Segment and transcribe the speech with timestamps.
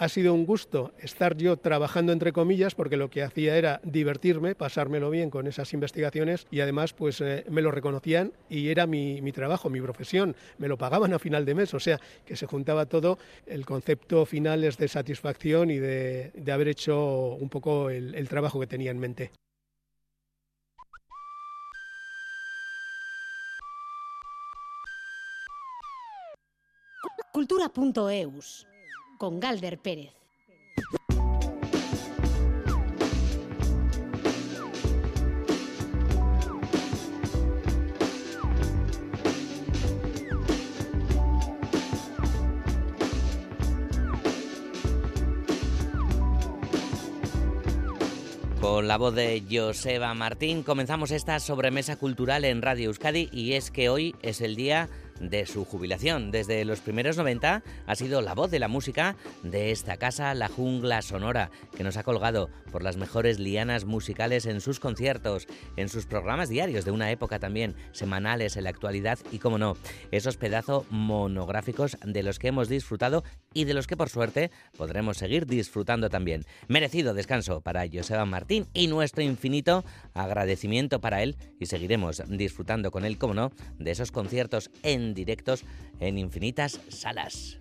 [0.00, 4.54] ha sido un gusto estar yo trabajando entre comillas porque lo que hacía era divertirme,
[4.54, 9.20] pasármelo bien con esas investigaciones y además pues eh, me lo reconocían y era mi,
[9.32, 12.86] trabajo, mi profesión, me lo pagaban a final de mes, o sea que se juntaba
[12.86, 18.58] todo, el concepto final es de satisfacción y de, haber hecho un poco el trabajo
[18.58, 19.30] que tenía en mente.
[27.32, 28.69] Cultura.eus
[29.20, 30.14] con Galder Pérez.
[48.58, 53.70] Con la voz de Joseba Martín comenzamos esta sobremesa cultural en Radio Euskadi y es
[53.70, 54.88] que hoy es el día
[55.20, 56.30] de su jubilación.
[56.30, 60.48] Desde los primeros 90 ha sido la voz de la música de esta casa, La
[60.48, 65.88] Jungla Sonora, que nos ha colgado por las mejores lianas musicales en sus conciertos, en
[65.88, 69.76] sus programas diarios de una época también, semanales en la actualidad y, como no,
[70.10, 75.18] esos pedazos monográficos de los que hemos disfrutado y de los que por suerte podremos
[75.18, 76.44] seguir disfrutando también.
[76.68, 83.04] Merecido descanso para Joseba Martín y nuestro infinito agradecimiento para él y seguiremos disfrutando con
[83.04, 85.64] él, como no, de esos conciertos en directos
[86.00, 87.60] en infinitas salas.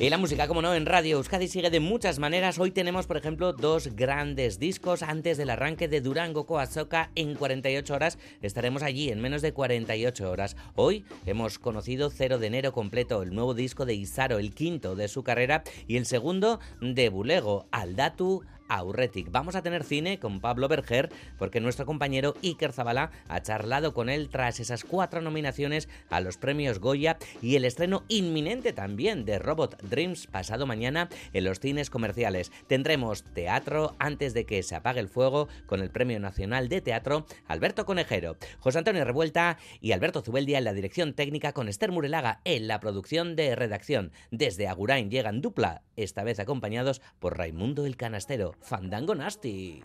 [0.00, 2.58] Y la música, como no, en Radio Euskadi sigue de muchas maneras.
[2.58, 7.92] Hoy tenemos, por ejemplo, dos grandes discos antes del arranque de Durango Coazoca en 48
[7.92, 8.18] horas.
[8.40, 10.56] Estaremos allí en menos de 48 horas.
[10.74, 15.06] Hoy hemos conocido 0 de enero completo, el nuevo disco de Isaro, el quinto de
[15.06, 19.30] su carrera, y el segundo de Bulego, Aldatu Aurretic.
[19.30, 24.08] Vamos a tener cine con Pablo Berger porque nuestro compañero Iker Zabala ha charlado con
[24.08, 29.38] él tras esas cuatro nominaciones a los premios Goya y el estreno inminente también de
[29.38, 32.52] Robot Dreams pasado mañana en los cines comerciales.
[32.66, 37.26] Tendremos teatro antes de que se apague el fuego con el Premio Nacional de Teatro
[37.46, 42.40] Alberto Conejero, José Antonio Revuelta y Alberto Zubeldia en la dirección técnica con Esther Murelaga
[42.44, 44.12] en la producción de redacción.
[44.30, 48.54] Desde Agurain llegan dupla, esta vez acompañados por Raimundo el Canastero.
[48.60, 49.82] Fandango Nasty.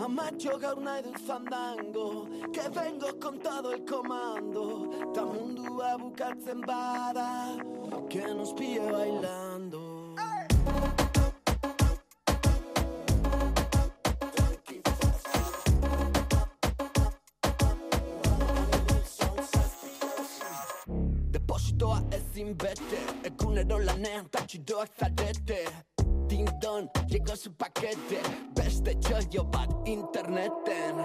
[0.00, 4.88] Amacho gaur nahi dut fandango Que vengo con todo el comando.
[5.14, 7.58] Ta mundua bukatzen bada
[8.08, 9.89] Que nos pille bailando
[22.50, 25.64] egin beste Egunero lanean tatxidoak zarete
[26.28, 28.20] Din don, llego su pakete
[28.54, 30.96] Beste txoio bat interneten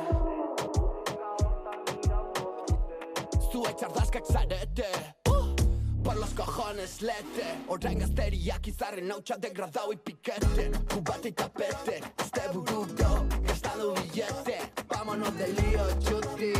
[3.51, 4.89] Zuek zardazkak zarete
[5.29, 5.55] uh!
[6.03, 7.45] Por los cojones lete.
[7.67, 14.59] Orain gazteriak izarren hautsa degradau ipikete Kubate tapete, azte buruko Gastado billete.
[14.87, 16.53] Vámonos de lío, chuti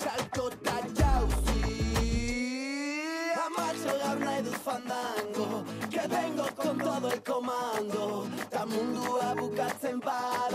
[0.00, 0.27] Salve
[4.68, 8.26] fandango Que vengo con todo el comando.
[8.50, 10.47] Ta mundua bukatzen bada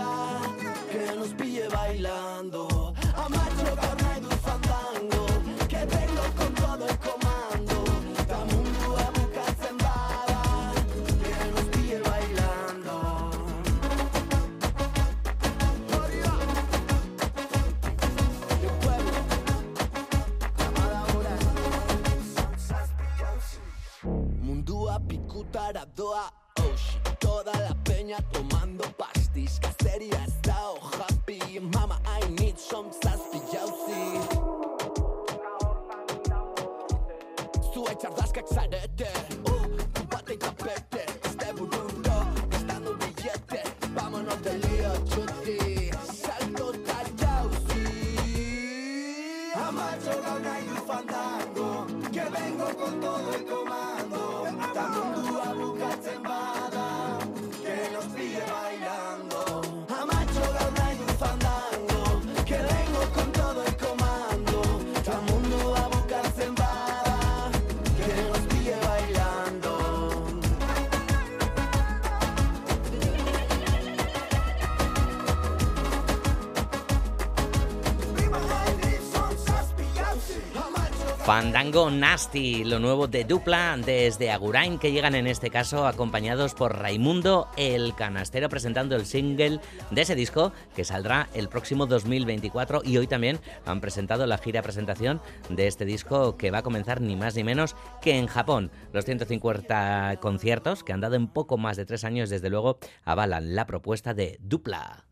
[81.43, 86.79] Fandango Nasty, lo nuevo de Dupla desde Agurain, que llegan en este caso acompañados por
[86.79, 89.59] Raimundo el Canastero presentando el single
[89.91, 94.61] de ese disco que saldrá el próximo 2024 y hoy también han presentado la gira
[94.61, 95.19] presentación
[95.49, 98.71] de este disco que va a comenzar ni más ni menos que en Japón.
[98.93, 103.53] Los 150 conciertos que han dado en poco más de tres años desde luego avalan
[103.53, 105.07] la propuesta de Dupla.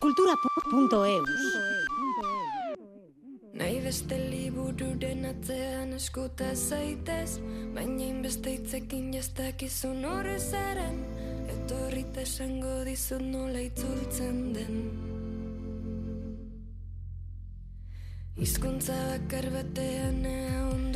[0.00, 1.79] Cultura.eus
[3.60, 7.34] Nahi beste libururen atzean eskuta zaitez
[7.74, 10.96] Baina inbeste hitzekin jastakizun horre zaren
[11.54, 14.80] Etorrita esango dizut nola itzultzen den
[18.40, 20.89] Hizkuntza bakar batean lertzen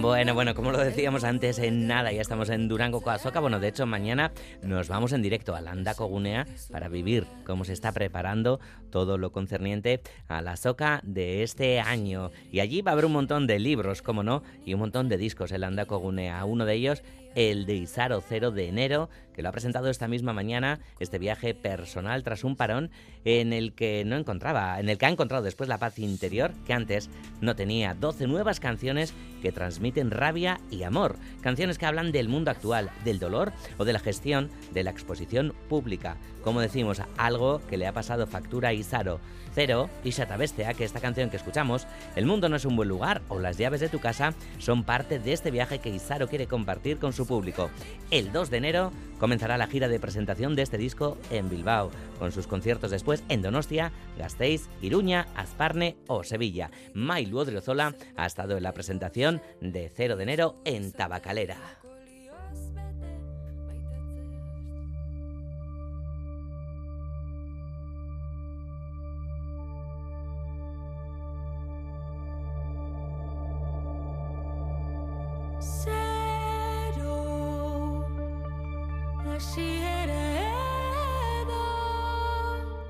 [0.00, 3.40] Bueno, bueno, como lo decíamos antes, en nada, ya estamos en Durango Coazoca.
[3.40, 4.32] Bueno, de hecho, mañana
[4.62, 8.60] nos vamos en directo a Landako Gunea para vivir cómo se está preparando
[8.90, 12.30] todo lo concerniente a la soca de este año.
[12.52, 15.16] Y allí va a haber un montón de libros, como no, y un montón de
[15.16, 16.44] discos en Landako Gunea.
[16.44, 17.02] Uno de ellos,
[17.34, 21.54] el de Isaro Cero de enero, que lo ha presentado esta misma mañana, este viaje
[21.54, 22.90] personal tras un parón
[23.24, 26.72] en el que no encontraba, en el que ha encontrado después la paz interior que
[26.72, 27.08] antes
[27.40, 27.94] no tenía.
[27.94, 33.18] 12 nuevas canciones que transmiten rabia y amor, canciones que hablan del mundo actual, del
[33.18, 36.16] dolor o de la gestión de la exposición pública.
[36.42, 39.20] Como decimos, algo que le ha pasado factura a Isaro.
[39.54, 43.22] Cero y Shatabestea, que esta canción que escuchamos, El mundo no es un buen lugar
[43.28, 46.98] o Las llaves de tu casa, son parte de este viaje que Isaro quiere compartir
[46.98, 47.70] con su público.
[48.10, 52.30] El 2 de enero comenzará la gira de presentación de este disco en Bilbao, con
[52.30, 56.70] sus conciertos después en Donostia, Gasteiz, Iruña, Azparne o Sevilla.
[56.94, 61.87] Mailu Odriozola ha estado en la presentación de 0 de enero en Tabacalera.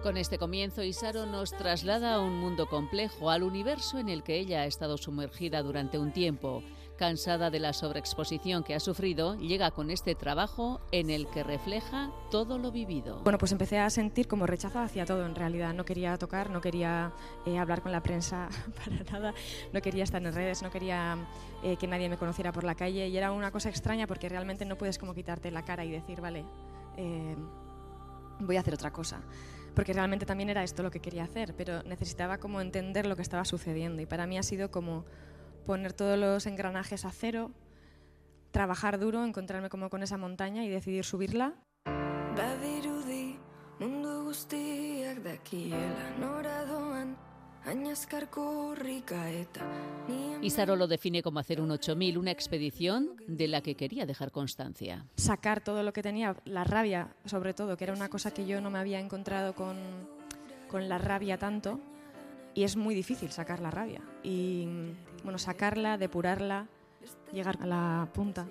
[0.03, 4.39] Con este comienzo, Isaro nos traslada a un mundo complejo, al universo en el que
[4.39, 6.63] ella ha estado sumergida durante un tiempo.
[6.99, 12.11] Cansada de la sobreexposición que ha sufrido, llega con este trabajo en el que refleja
[12.29, 13.21] todo lo vivido.
[13.23, 15.73] Bueno, pues empecé a sentir como rechazo hacia todo en realidad.
[15.75, 17.13] No quería tocar, no quería
[17.47, 18.49] eh, hablar con la prensa
[18.85, 19.33] para nada,
[19.73, 21.17] no quería estar en redes, no quería
[21.63, 24.65] eh, que nadie me conociera por la calle y era una cosa extraña porque realmente
[24.65, 26.45] no puedes como quitarte la cara y decir, vale,
[26.97, 27.37] eh,
[28.41, 29.23] voy a hacer otra cosa.
[29.73, 33.23] Porque realmente también era esto lo que quería hacer, pero necesitaba como entender lo que
[33.23, 35.05] estaba sucediendo y para mí ha sido como
[35.69, 37.51] poner todos los engranajes a cero,
[38.53, 41.53] trabajar duro, encontrarme como con esa montaña y decidir subirla
[42.35, 43.37] Badirudi
[43.79, 47.17] mundu guztiak dakiela nora doan
[50.41, 55.05] Isaro lo define como hacer un 8000, una expedición de la que quería dejar constancia.
[55.17, 58.63] sacar todo lo que tenía, la rabia sobre todo, que era una cosa que yo
[58.63, 59.77] no me había encontrado con,
[60.67, 61.79] con la rabia tanto,
[62.55, 64.01] y es muy difícil sacar la rabia.
[64.23, 64.67] Y
[65.23, 66.67] bueno, sacarla, depurarla,
[67.33, 68.47] llegar a la punta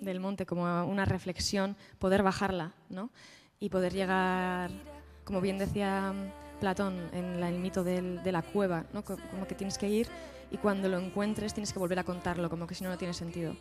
[0.00, 3.10] del monte como una reflexión, poder bajarla, ¿no?
[3.60, 4.70] Y poder llegar,
[5.24, 6.12] como bien decía
[6.60, 9.02] Platón en el mito de la cueva, ¿no?
[9.04, 10.08] Co- Como que tienes que ir
[10.50, 13.14] y cuando lo encuentres tienes que volver a contarlo, como que si no, no tiene
[13.14, 13.54] sentido.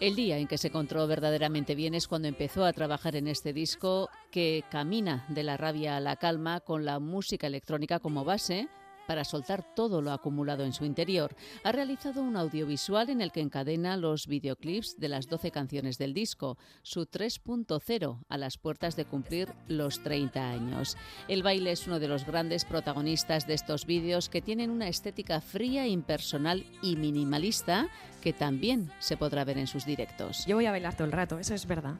[0.00, 3.52] El día en que se encontró verdaderamente bien es cuando empezó a trabajar en este
[3.52, 8.68] disco que camina de la rabia a la calma con la música electrónica como base
[9.08, 11.34] para soltar todo lo acumulado en su interior.
[11.64, 16.12] Ha realizado un audiovisual en el que encadena los videoclips de las 12 canciones del
[16.12, 20.98] disco, su 3.0 a las puertas de cumplir los 30 años.
[21.26, 25.40] El baile es uno de los grandes protagonistas de estos vídeos que tienen una estética
[25.40, 27.88] fría, impersonal y minimalista
[28.20, 30.44] que también se podrá ver en sus directos.
[30.44, 31.98] Yo voy a bailar todo el rato, eso es verdad.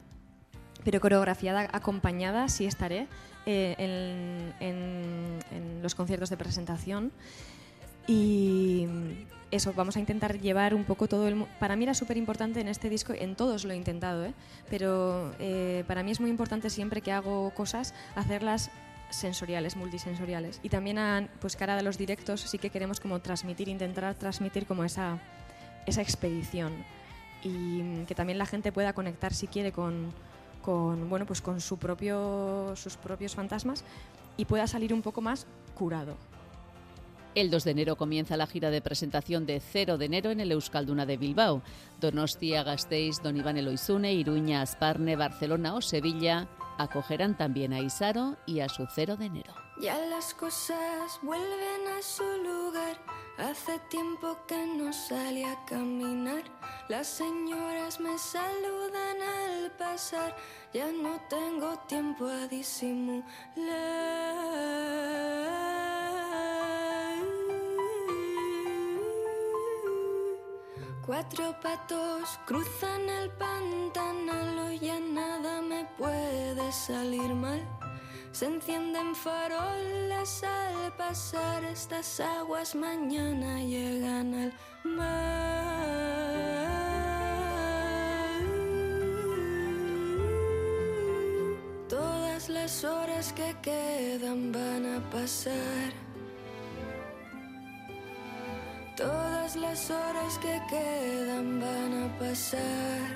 [0.83, 3.07] Pero coreografiada, acompañada, sí estaré
[3.45, 7.11] eh, en, en- en los conciertos de presentación.
[8.07, 8.87] Y
[9.51, 11.45] eso, vamos a intentar llevar un poco todo el...
[11.59, 14.33] Para mí era súper importante en este disco, en todos lo he intentado, ¿eh?
[14.69, 18.71] pero eh, para mí es muy importante siempre que hago cosas, hacerlas
[19.11, 20.59] sensoriales, multisensoriales.
[20.63, 24.65] Y también a pues, cara de los directos sí que queremos como transmitir, intentar transmitir
[24.65, 25.19] como esa,
[25.85, 26.73] esa expedición
[27.43, 30.13] y que también la gente pueda conectar si quiere con,
[30.61, 33.83] con bueno pues con su propio sus propios fantasmas
[34.37, 36.15] y pueda salir un poco más curado.
[37.35, 40.51] El 2 de enero comienza la gira de presentación de 0 de enero en el
[40.51, 41.61] Euskalduna de Bilbao.
[42.01, 46.47] Donostia, Gasteiz, Don Iván Eloizune, Iruña, Asparne, Barcelona o Sevilla
[46.79, 49.68] acogerán también a Isaro y a su cero de enero.
[49.79, 52.97] Ya las cosas vuelven a su lugar.
[53.37, 56.43] Hace tiempo que no salí a caminar.
[56.89, 60.35] Las señoras me saludan al pasar.
[60.73, 63.23] Ya no tengo tiempo a disimular.
[71.05, 77.67] Cuatro patos cruzan el pantanal, ya nada me puede salir mal.
[78.31, 84.53] Se encienden farolas al pasar estas aguas, mañana llegan al
[84.83, 85.69] mar.
[91.87, 96.08] Todas las horas que quedan van a pasar.
[98.99, 103.07] Todas las horas que quedan van a pasar.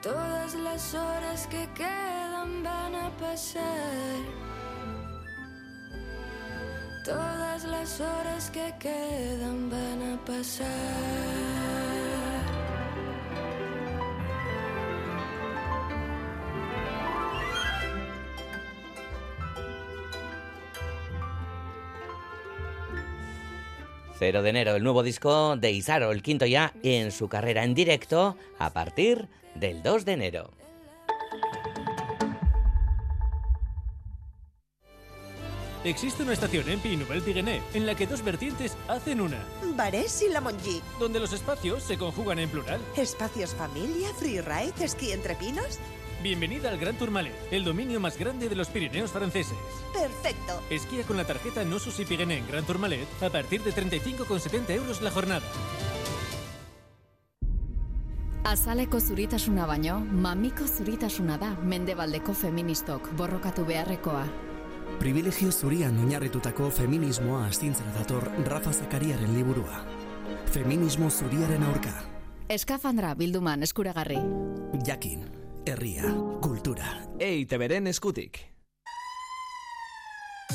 [0.00, 4.20] Todas las horas que quedan van a pasar.
[7.04, 12.13] Todas las horas que quedan van a pasar.
[24.24, 27.74] Cero de enero, el nuevo disco de Isaro, el quinto ya en su carrera en
[27.74, 30.50] directo a partir del 2 de enero.
[35.84, 39.44] Existe una estación en Pi Nouvelle Pyrénées en la que dos vertientes hacen una,
[39.76, 40.80] Barés y La Mongie.
[40.98, 42.80] donde los espacios se conjugan en plural.
[42.96, 45.78] Espacios familia, freeride, esquí entre pinos.
[46.24, 49.58] Bienvenida al Gran Tourmalet, el dominio más grande de los Pirineos franceses.
[49.92, 50.58] Perfecto.
[50.70, 55.02] Esquía con la tarjeta No Susi Pyrénées en Gran Tourmalet a partir de 35,70 euros
[55.02, 55.44] la jornada.
[58.42, 64.24] Azaleko zuritasuna baino, mamiko zuritasuna da mendebaldeko feministok borrokatu beharrekoa.
[64.98, 69.84] Privilegio zurian oinarritutako feminismoa astintzera dator Rafa Zakariaren liburua.
[70.46, 71.98] Feminismo zuriaren aurka.
[72.48, 74.20] Eskafandra bilduman eskuragarri.
[74.86, 77.06] Jakin, herria, kultura.
[77.18, 78.54] EITBren eskutik.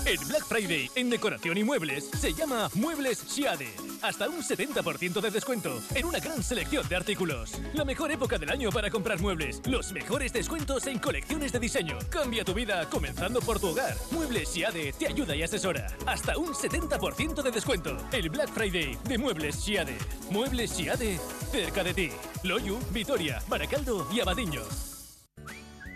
[0.05, 3.69] El Black Friday en decoración y muebles se llama Muebles Siade.
[4.01, 7.59] Hasta un 70% de descuento en una gran selección de artículos.
[7.73, 9.61] La mejor época del año para comprar muebles.
[9.67, 11.97] Los mejores descuentos en colecciones de diseño.
[12.09, 13.95] Cambia tu vida comenzando por tu hogar.
[14.11, 15.87] Muebles Siade te ayuda y asesora.
[16.05, 17.97] Hasta un 70% de descuento.
[18.11, 19.97] El Black Friday de Muebles Siade.
[20.31, 21.19] Muebles Siade
[21.51, 22.09] cerca de ti.
[22.43, 24.61] Loyu, Vitoria, Baracaldo y Abadiño.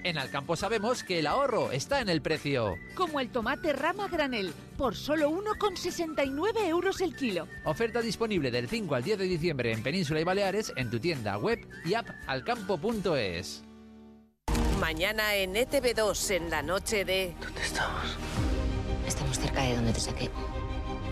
[0.03, 2.77] En Alcampo sabemos que el ahorro está en el precio.
[2.93, 7.47] Como el tomate rama granel, por solo 1,69 euros el kilo.
[7.63, 11.37] Oferta disponible del 5 al 10 de diciembre en Península y Baleares en tu tienda
[11.37, 13.63] web y app alcampo.es.
[14.81, 17.33] Mañana en ETV2 en la noche de...
[17.39, 18.17] ¿Dónde estamos?
[19.07, 20.29] Estamos cerca de donde te saqué.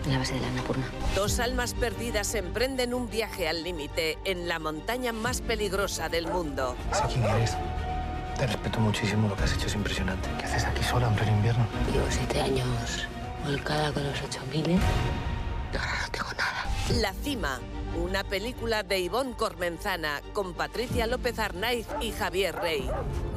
[0.04, 0.84] En la base de la Annapurna.
[1.14, 6.76] Dos almas perdidas emprenden un viaje al límite en la montaña más peligrosa del mundo.
[6.92, 7.56] Sé quién eres.
[8.42, 10.28] Te respeto muchísimo, lo que has hecho es impresionante.
[10.36, 11.64] ¿Qué haces aquí sola en pleno invierno?
[11.92, 13.06] Llevo siete años
[13.44, 14.72] volcada con los 8000 y
[15.76, 17.00] ahora no tengo nada.
[17.00, 17.60] La cima,
[17.96, 22.90] una película de Ivonne Cormenzana con Patricia López Arnaiz y Javier Rey.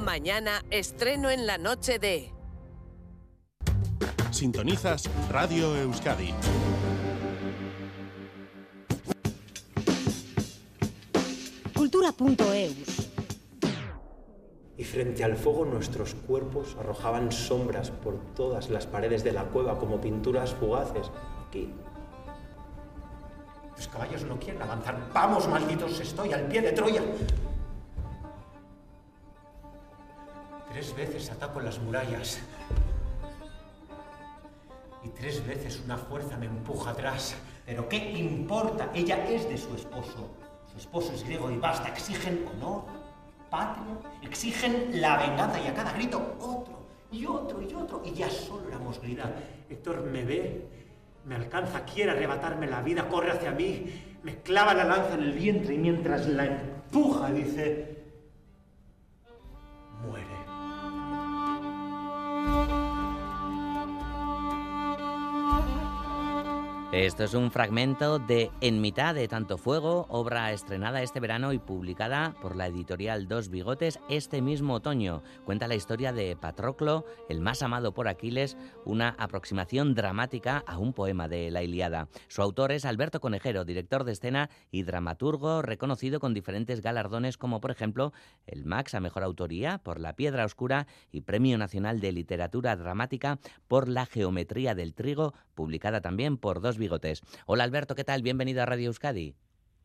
[0.04, 2.32] Mañana estreno en la noche de...
[4.32, 6.34] Sintonizas Radio Euskadi.
[11.76, 13.05] Cultura.eus.
[14.78, 19.80] Y frente al fuego nuestros cuerpos arrojaban sombras por todas las paredes de la cueva
[19.80, 21.10] como pinturas fugaces.
[21.48, 21.74] Aquí.
[23.76, 24.98] Los caballos no quieren avanzar.
[25.14, 27.02] Vamos, malditos, estoy al pie de Troya.
[30.72, 32.40] Tres veces ataco las murallas.
[35.04, 37.36] Y tres veces una fuerza me empuja atrás.
[37.66, 38.92] Pero ¿qué importa?
[38.94, 40.30] Ella es de su esposo.
[40.72, 41.88] Su esposo es griego y basta.
[41.90, 42.84] Exigen honor,
[43.56, 48.02] patria, exigen la venganza y a cada grito otro y otro y otro.
[48.04, 49.32] Y ya solo la mosquita.
[49.70, 50.68] Héctor me ve,
[51.26, 53.86] me alcanza, quiere arrebatarme la vida, corre hacia mí,
[54.24, 58.04] me clava la lanza en el vientre y mientras la empuja dice,
[60.06, 60.36] muere.
[66.92, 71.58] Esto es un fragmento de En mitad de tanto fuego, obra estrenada este verano y
[71.58, 75.24] publicada por la editorial Dos Bigotes este mismo otoño.
[75.46, 80.94] Cuenta la historia de Patroclo, el más amado por Aquiles, una aproximación dramática a un
[80.94, 82.08] poema de la Iliada.
[82.28, 87.62] Su autor es Alberto Conejero, director de escena y dramaturgo reconocido con diferentes galardones como
[87.62, 88.14] por ejemplo
[88.46, 93.40] el Max a Mejor Autoría por La Piedra Oscura y Premio Nacional de Literatura Dramática
[93.68, 97.22] por La Geometría del Trigo, publicada también por Dos Bigotes.
[97.48, 98.22] Hola Alberto, ¿qué tal?
[98.22, 99.36] Bienvenido a Radio Euskadi.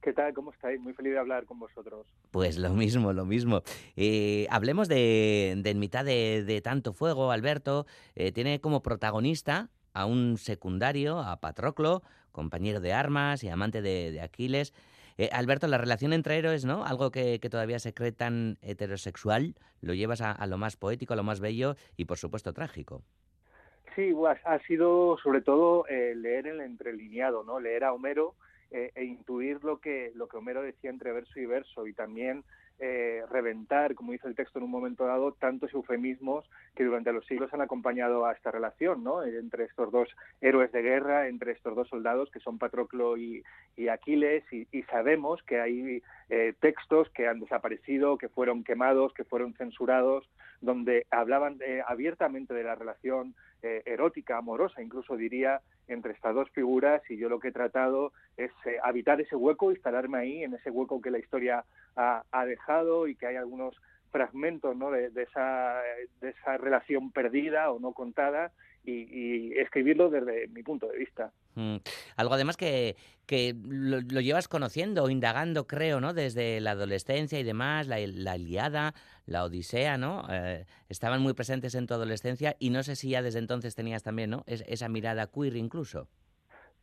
[0.03, 0.33] ¿Qué tal?
[0.33, 0.81] ¿Cómo estáis?
[0.81, 2.07] Muy feliz de hablar con vosotros.
[2.31, 3.63] Pues lo mismo, lo mismo.
[3.97, 7.87] Eh, hablemos de, En mitad de, tanto fuego, Alberto.
[8.15, 14.21] Eh, tiene como protagonista a un secundario, a Patroclo, compañero de armas y amante de,
[14.23, 14.73] Aquiles.
[15.19, 16.87] Eh, Alberto, la relación entre héroes, ¿no?
[16.87, 21.25] Algo que, todavía se cree tan heterosexual, lo llevas a, lo más poético, a lo
[21.25, 23.03] más bello y, por supuesto, trágico.
[23.95, 27.59] Sí, ha, sido sobre todo eh, leer el entrelineado, ¿no?
[27.59, 28.35] Leer a Homero
[28.71, 32.45] eh, e intuir lo que, lo que Homero decía entre verso y verso y también
[32.81, 37.27] eh, reventar, como dice el texto en un momento dado, tantos eufemismos que durante los
[37.27, 39.23] siglos han acompañado a esta relación, ¿no?
[39.23, 40.09] Entre estos dos
[40.41, 43.43] héroes de guerra, entre estos dos soldados que son Patroclo y,
[43.91, 46.03] Aquiles, y, sabemos que hay
[46.61, 50.29] textos que han desaparecido, que fueron quemados, que fueron censurados,
[50.61, 55.61] donde hablaban abiertamente de la relación eh, erótica, amorosa, incluso diría,
[55.93, 59.71] entre estas dos figuras y yo lo que he tratado es eh, habitar ese hueco,
[59.71, 61.65] instalarme ahí, en ese hueco que la historia
[61.97, 63.77] ha, dejado y que hay algunos
[64.11, 64.91] fragmentos ¿no?
[64.91, 68.53] de, de esa relación perdida o no contada
[68.85, 71.33] y, escribirlo desde mi punto de vista.
[71.55, 71.77] Mm.
[72.17, 72.97] Algo además que,
[73.27, 76.15] que lo, llevas conociendo indagando, creo, ¿no?
[76.15, 78.95] Desde la adolescencia y demás, la, la Iliada,
[79.27, 80.27] la Odisea, ¿no?
[80.31, 84.03] Eh, estaban muy presentes en tu adolescencia y no sé si ya desde entonces tenías
[84.03, 84.45] también, ¿no?
[84.47, 86.09] esa mirada queer incluso.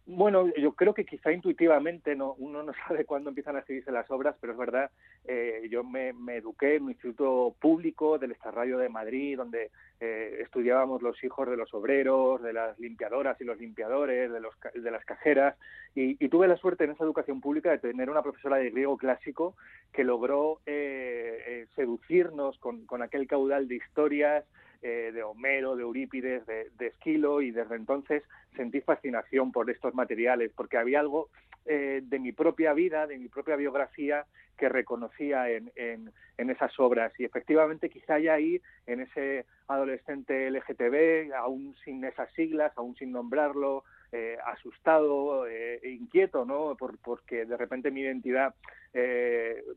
[0.09, 4.09] Bueno, yo creo que quizá intuitivamente no, uno no sabe cuándo empiezan a escribirse las
[4.09, 4.89] obras, pero es verdad,
[5.25, 11.01] eh, yo me, eduqué en un instituto público del Estarrayo de Madrid, donde eh, estudiábamos
[11.01, 15.03] los hijos de los obreros, de las limpiadoras y los limpiadores, de, los, de las
[15.03, 15.57] cajeras,
[15.93, 19.55] y, tuve la suerte en esa educación pública de tener una profesora de griego clásico
[19.91, 24.45] que logró eh, seducirnos con, con aquel caudal de historias,
[24.81, 28.23] eh, de Homero, de Eurípides, de, Esquilo, y desde entonces
[28.55, 31.29] sentí fascinación por estos materiales, porque había algo
[31.65, 34.25] eh, de mi propia vida, de mi propia biografía,
[34.57, 37.11] que reconocía en, en, esas obras.
[37.19, 43.11] Y efectivamente quizá haya ahí, en ese adolescente LGTB, aún sin esas siglas, aún sin
[43.11, 46.75] nombrarlo, eh, asustado, e inquieto, ¿no?
[46.75, 48.55] Por, porque de repente mi identidad,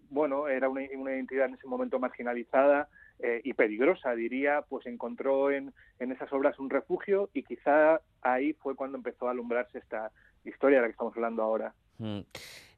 [0.09, 2.89] bueno, era una, una, identidad en ese momento marginalizada
[3.23, 8.55] eh, y peligrosa, diría, pues encontró en, en esas obras un refugio y quizá ahí
[8.55, 10.11] fue cuando empezó a alumbrarse esta
[10.45, 11.75] historia de la que estamos hablando ahora.
[11.99, 12.21] Mm.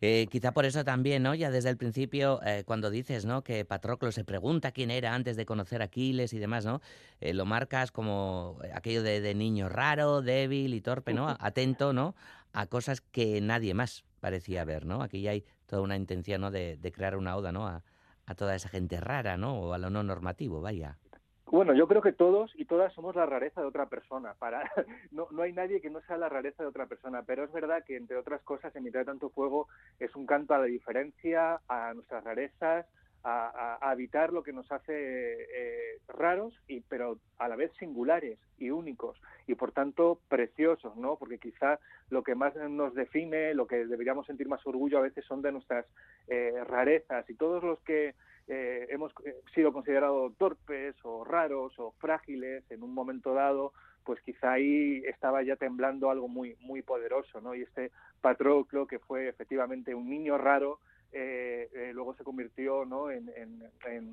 [0.01, 1.37] Eh, quizá por eso también, ¿no?
[1.37, 3.45] Ya desde el principio, eh, cuando dices, ¿no?
[3.45, 6.81] Que Patroclo se pregunta quién era antes de conocer a Aquiles y demás, ¿no?
[7.21, 11.37] lo marcas como aquello de, niño raro, débil y torpe, ¿no?
[11.39, 12.17] Atento, ¿no?
[12.53, 15.03] A cosas que nadie más parecía ver, ¿no?
[15.03, 16.51] Aquí ya hay toda una intención, ¿no?
[16.51, 17.69] De, de crear una oda, ¿no?
[17.69, 17.85] A,
[18.33, 19.61] a toda esa gente rara, ¿no?
[19.61, 20.99] O a lo no normativo, vaya.
[21.47, 24.35] Bueno, yo creo que todos y todas somos la rareza de otra persona.
[24.39, 24.63] Para
[25.11, 27.85] no, no hay nadie que no sea la rareza de otra persona, pero es verdad
[27.85, 29.69] que entre otras cosas, de tanto fuego
[30.01, 32.87] es un canto a la diferencia, a nuestras rarezas,
[33.25, 38.71] a, habitar lo que nos hace eh, raros y pero a la vez singulares y
[38.71, 41.17] únicos y por tanto preciosos, ¿no?
[41.17, 41.79] Porque quizá
[42.11, 45.53] lo que más nos define, lo que deberíamos sentir más orgullo a veces son de
[45.53, 45.87] nuestras
[46.29, 48.15] eh, rarezas y todos los que
[48.49, 49.13] eh, hemos
[49.55, 53.73] sido considerados torpes o raros o frágiles en un momento dado,
[54.05, 57.55] pues quizá ahí estaba ya temblando algo muy muy poderoso, ¿no?
[57.55, 60.81] Y este Patroclo que fue efectivamente un niño raro
[61.13, 63.11] eh, eh, luego se convirtió ¿no?
[63.11, 63.31] en,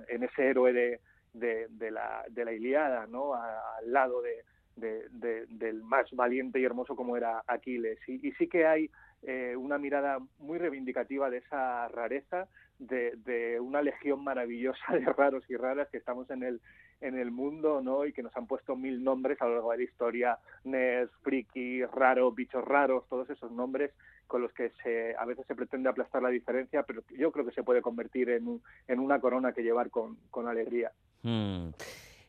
[0.07, 0.99] ese héroe de,
[1.33, 3.33] de, la, de la Iliada, ¿no?
[3.33, 4.43] al lado de,
[4.79, 7.99] del más valiente y hermoso como era Aquiles.
[8.07, 8.89] Y, sí que hay
[9.23, 12.47] eh, una mirada muy reivindicativa de esa rareza,
[12.79, 16.61] de, una legión maravillosa de raros y raras que estamos en el,
[17.01, 18.05] en el mundo, ¿no?
[18.05, 21.83] Y que nos han puesto mil nombres a lo largo de la historia, Nes, Friki,
[21.85, 23.91] Raro, Bichos Raros, todos esos nombres
[24.29, 27.51] con los que se, a veces se pretende aplastar la diferencia, pero yo creo que
[27.51, 30.91] se puede convertir en, en una corona que llevar con, con alegría.
[31.23, 31.71] Hmm.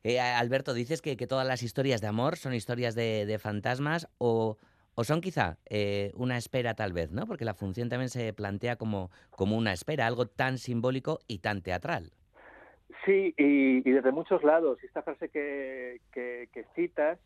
[0.03, 4.09] Eh, Alberto, dices que, que, todas las historias de amor son historias de, de fantasmas
[4.17, 4.57] o,
[4.95, 7.27] o, son quizá eh, una espera tal vez, ¿no?
[7.27, 11.61] Porque la función también se plantea como, como una espera, algo tan simbólico y tan
[11.61, 12.13] teatral.
[13.05, 14.83] Sí, y, y desde muchos lados.
[14.83, 17.19] Esta frase que, que, que citas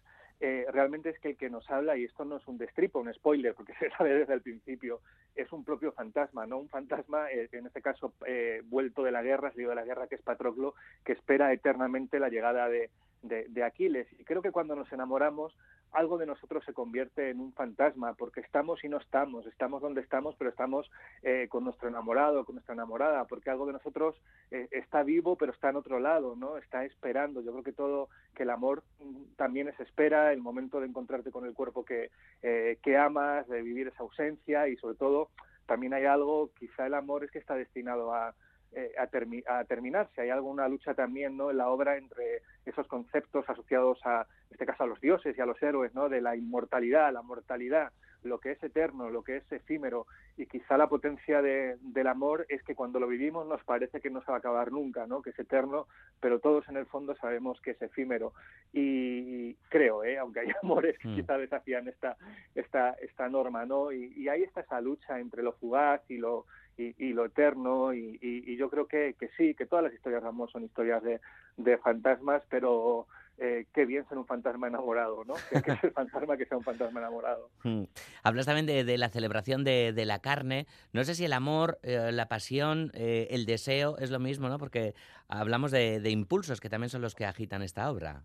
[0.47, 3.13] eh, realmente es que el que nos habla, y esto no es un destripo, un
[3.15, 5.01] spoiler, porque se sabe desde el principio,
[5.35, 6.59] es un propio fantasma, ¿no?
[6.59, 10.07] Un fantasma, eh, en este caso, eh, vuelto de la guerra, salido de la guerra,
[10.07, 12.91] que es Patroclo, que espera eternamente la llegada de,
[13.25, 14.07] de, de Aquiles.
[14.19, 15.55] Y creo que cuando nos enamoramos,
[15.95, 20.01] algo de nosotros se convierte en un fantasma, porque estamos y no estamos, estamos donde
[20.01, 20.91] estamos, pero estamos
[21.23, 25.53] eh, con nuestro enamorado, con nuestra enamorada, porque algo de nosotros eh, está vivo, pero
[25.53, 26.57] está en otro lado, ¿no?
[26.59, 27.43] Está esperando.
[27.43, 31.31] Yo creo que todo, que el amor mm, también es espera, el momento de encontrarte
[31.31, 32.11] con el cuerpo que,
[32.43, 35.31] eh, que amas, de vivir esa ausencia y sobre todo
[35.67, 38.35] también hay algo, quizá el amor es que está destinado a,
[38.77, 40.21] eh, a, a, terminarse.
[40.21, 41.51] Hay alguna lucha también ¿no?
[41.51, 45.41] en la obra entre esos conceptos asociados a, en este caso, a los dioses y
[45.41, 46.09] a los héroes, ¿no?
[46.09, 47.93] de la inmortalidad, la mortalidad,
[48.25, 50.07] lo que es eterno, lo que es efímero.
[50.37, 54.11] Y quizá la potencia de, del amor es que cuando lo vivimos nos parece que
[54.11, 55.23] no se va a acabar nunca, ¿no?
[55.23, 55.87] que es eterno,
[56.21, 58.33] pero todos en el fondo sabemos que es efímero.
[58.73, 60.19] Y creo, ¿eh?
[60.19, 61.17] aunque hay amores que mm.
[61.17, 62.17] quizá desafían esta,
[62.55, 63.93] esta, esta norma, ¿no?
[63.93, 67.95] Y, y ahí está esa lucha entre lo fugaz y lo y, y lo eterno
[67.95, 71.21] y, yo creo que, que, sí, que todas las historias de amor son historias de,
[71.57, 73.07] de fantasmas, pero
[73.39, 75.35] eh, qué bien ser un fantasma enamorado, ¿no?
[75.51, 77.51] Que, que es el fantasma que sea un fantasma enamorado.
[77.65, 77.85] Hmm.
[78.23, 80.67] Hablas también de, de la celebración de, de, la carne.
[80.93, 84.59] No sé si el amor, eh, la pasión, eh, el deseo es lo mismo, ¿no?
[84.59, 84.95] Porque
[85.29, 88.23] hablamos de, de, impulsos que también son los que agitan esta obra.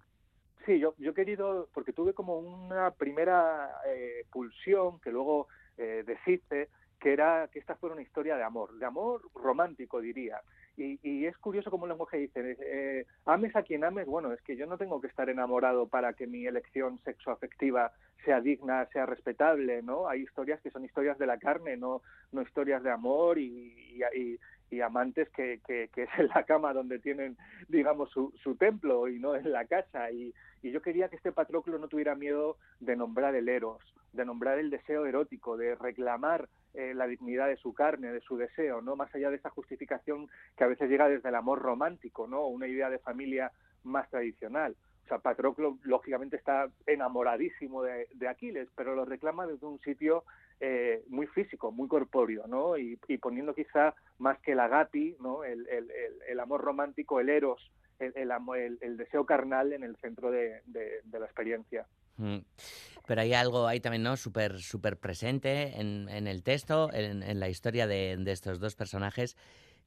[0.66, 5.48] Sí, yo, yo he querido, porque tuve como una primera eh, pulsión que luego
[6.06, 6.68] deshice,
[7.00, 10.42] que era que esta fuera una historia de amor, de amor romántico, diría.
[10.78, 14.42] Y, y es curioso como el lenguaje dice, eh, ames a quien ames, bueno, es
[14.42, 17.92] que yo no tengo que estar enamorado para que mi elección sexoafectiva
[18.24, 20.08] sea digna, sea respetable, ¿no?
[20.08, 24.38] Hay historias que son historias de la carne, no, no historias de amor y, y,
[24.72, 29.20] y amantes que, que, es en la cama donde tienen, digamos, su, su templo y
[29.20, 30.12] no en la casa.
[30.12, 33.82] Y, y, yo quería que este Patroclo no tuviera miedo de nombrar el eros,
[34.14, 38.38] de nombrar el deseo erótico, de reclamar eh, la dignidad de su carne, de su
[38.38, 38.96] deseo, ¿no?
[38.96, 42.46] Más allá de esa justificación que a veces llega desde el amor romántico, ¿no?
[42.46, 43.52] Una idea de familia
[43.84, 44.76] más tradicional.
[45.06, 50.24] O sea, Patroclo lógicamente está enamoradísimo de, de Aquiles, pero lo reclama desde un sitio
[50.60, 52.78] eh, muy físico, muy corpóreo, ¿no?
[52.78, 55.44] Y, y, poniendo quizá más que el agapi, ¿no?
[55.44, 55.90] El, el,
[56.28, 58.14] el, amor romántico, el eros, el,
[58.82, 61.88] el, deseo carnal en el centro de, de, de la experiencia.
[62.18, 62.40] Mm.
[63.08, 64.18] Pero hay algo ahí también, ¿no?
[64.18, 68.76] Súper super presente en, en, el texto, en, en la historia de, de, estos dos
[68.76, 69.38] personajes,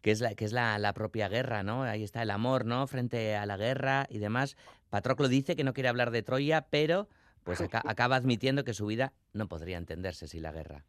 [0.00, 1.82] que es, la, que es la, la, propia guerra, ¿no?
[1.82, 2.86] Ahí está el amor, ¿no?
[2.86, 4.56] Frente a la guerra y demás.
[4.90, 7.08] Patroclo dice que no quiere hablar de Troya, pero
[7.44, 10.84] pues acá, acaba admitiendo que su vida no podría entenderse sin la guerra.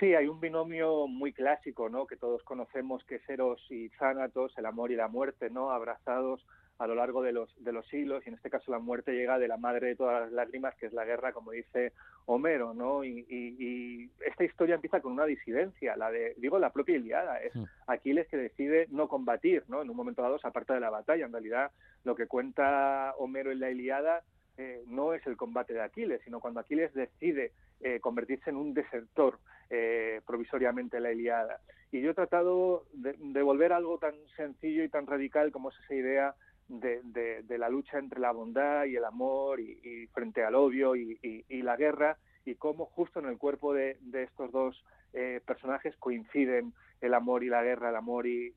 [0.00, 2.06] Sí, hay un binomio muy clásico, ¿no?
[2.06, 5.70] Que todos conocemos, que es Eros y Zánatos, el amor y la muerte, ¿no?
[5.70, 6.44] Abrazados
[6.78, 9.38] a lo largo de los, de los siglos, y en este caso la muerte llega
[9.38, 11.92] de la madre de todas las lágrimas, que es la guerra, como dice
[12.26, 13.04] Homero, ¿no?
[13.04, 17.40] Y, y, y esta historia empieza con una disidencia, la de, digo, la propia Iliada,
[17.40, 17.52] es
[17.86, 19.82] Aquiles que decide no combatir, ¿no?
[19.82, 21.70] En un momento dado se aparta de la batalla, en realidad
[22.02, 24.24] lo que cuenta Homero en la Iliada
[24.62, 28.74] eh, no es el combate de Aquiles, sino cuando Aquiles decide eh, convertirse en un
[28.74, 29.38] desertor
[29.70, 31.60] eh, provisoriamente en la Iliada.
[31.90, 35.94] Y yo he tratado de, volver algo tan sencillo y tan radical como es esa
[35.94, 36.34] idea
[36.68, 41.62] de, la lucha entre la bondad y el amor y, frente al odio y, y,
[41.62, 44.82] la guerra y cómo justo en el cuerpo de, de estos dos
[45.14, 46.72] eh, personajes coinciden
[47.02, 48.54] el amor y la guerra, el amor y,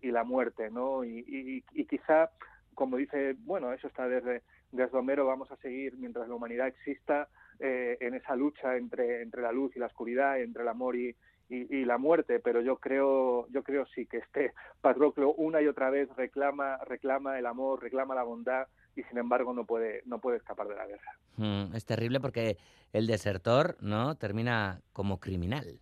[0.00, 1.04] la muerte, ¿no?
[1.04, 2.30] Y, quizá,
[2.78, 7.28] como dice, bueno, eso está desde, desde Homero, vamos a seguir mientras la humanidad exista
[7.58, 11.16] eh, en esa lucha entre, entre la luz y la oscuridad, entre el amor y,
[11.48, 15.90] y, la muerte, pero yo creo, yo creo sí que este Patroclo una y otra
[15.90, 20.36] vez reclama, reclama el amor, reclama la bondad y sin embargo no puede, no puede
[20.36, 21.18] escapar de la guerra.
[21.36, 22.58] Mm, es terrible porque
[22.92, 25.80] el desertor no termina como criminal.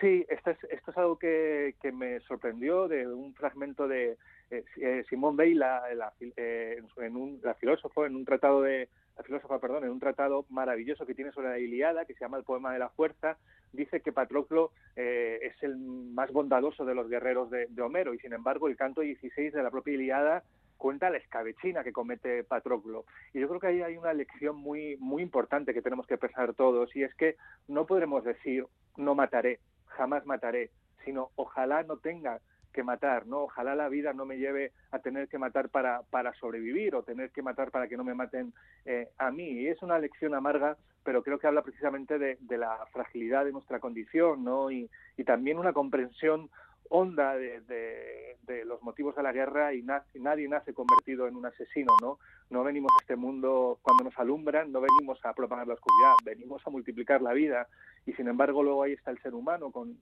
[0.00, 4.18] Sí, esto es, esto es algo que, que me sorprendió de un fragmento de
[4.50, 8.88] eh, eh, Simón Weil, la, la, eh, en un, la filósofo, en un tratado de,
[9.16, 12.36] la filósofa, perdón, en un tratado maravilloso que tiene sobre la Iliada, que se llama
[12.36, 13.38] El poema de la fuerza,
[13.72, 18.18] dice que Patroclo eh, es el más bondadoso de los guerreros de, de, Homero y
[18.18, 20.42] sin embargo el canto 16 de la propia Iliada
[20.76, 23.06] cuenta la escabechina que comete Patroclo.
[23.32, 26.52] Y yo creo que ahí hay una lección muy, muy importante que tenemos que pensar
[26.52, 27.36] todos y es que
[27.68, 28.66] no podremos decir
[28.98, 29.60] no mataré,
[29.96, 30.70] jamás mataré,
[31.04, 32.40] sino ojalá no tenga
[32.72, 33.44] que matar, ¿no?
[33.44, 37.30] Ojalá la vida no me lleve a tener que matar para, para sobrevivir o tener
[37.30, 38.52] que matar para que no me maten
[38.84, 39.48] eh, a mí.
[39.48, 43.52] Y es una lección amarga, pero creo que habla precisamente de, de la fragilidad de
[43.52, 44.70] nuestra condición, ¿no?
[44.70, 46.50] Y, y también una comprensión
[46.90, 51.92] honda de, los motivos de la guerra y, na, nadie nace convertido en un asesino,
[52.00, 52.18] ¿no?
[52.50, 56.64] No venimos a este mundo cuando nos alumbran, no venimos a propagar la oscuridad, venimos
[56.66, 57.68] a multiplicar la vida
[58.06, 59.98] y sin embargo luego ahí está el ser humano con,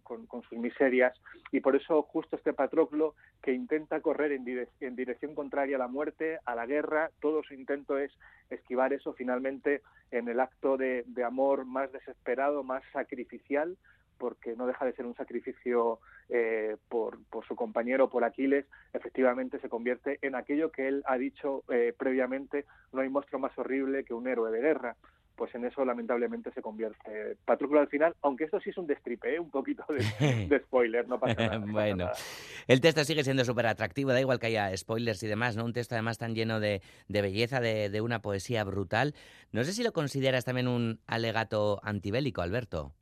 [0.49, 1.19] sus miserias
[1.53, 5.79] y por eso justo este Patroclo que intenta correr en, dire en dirección contraria a
[5.79, 8.13] la muerte, a la guerra, todo su intento es
[8.51, 13.77] esquivar eso finalmente en el acto de amor más desesperado, más sacrificial,
[14.19, 15.99] porque no deja de ser un sacrificio
[16.29, 21.19] eh, por, por, su compañero, por Aquiles, efectivamente se convierte en aquello que él ha
[21.19, 24.97] dicho eh, previamente, no hay monstruo más horrible que un héroe de guerra.
[25.37, 29.35] Pues en eso lamentablemente se convierte Patroclo al final, aunque esto sí es un destripe,
[29.35, 29.41] ¿eh?
[29.41, 31.59] un poquito de, de, spoiler, no pasa nada.
[31.59, 32.65] bueno, no pasa nada.
[32.69, 35.65] el texto sigue siendo súper atractivo, da igual que haya spoilers y demás, ¿no?
[35.65, 39.15] Un texto además tan lleno de, de belleza, de, de una poesía brutal.
[39.51, 42.93] No sé si lo consideras también un alegato antibélico, Alberto.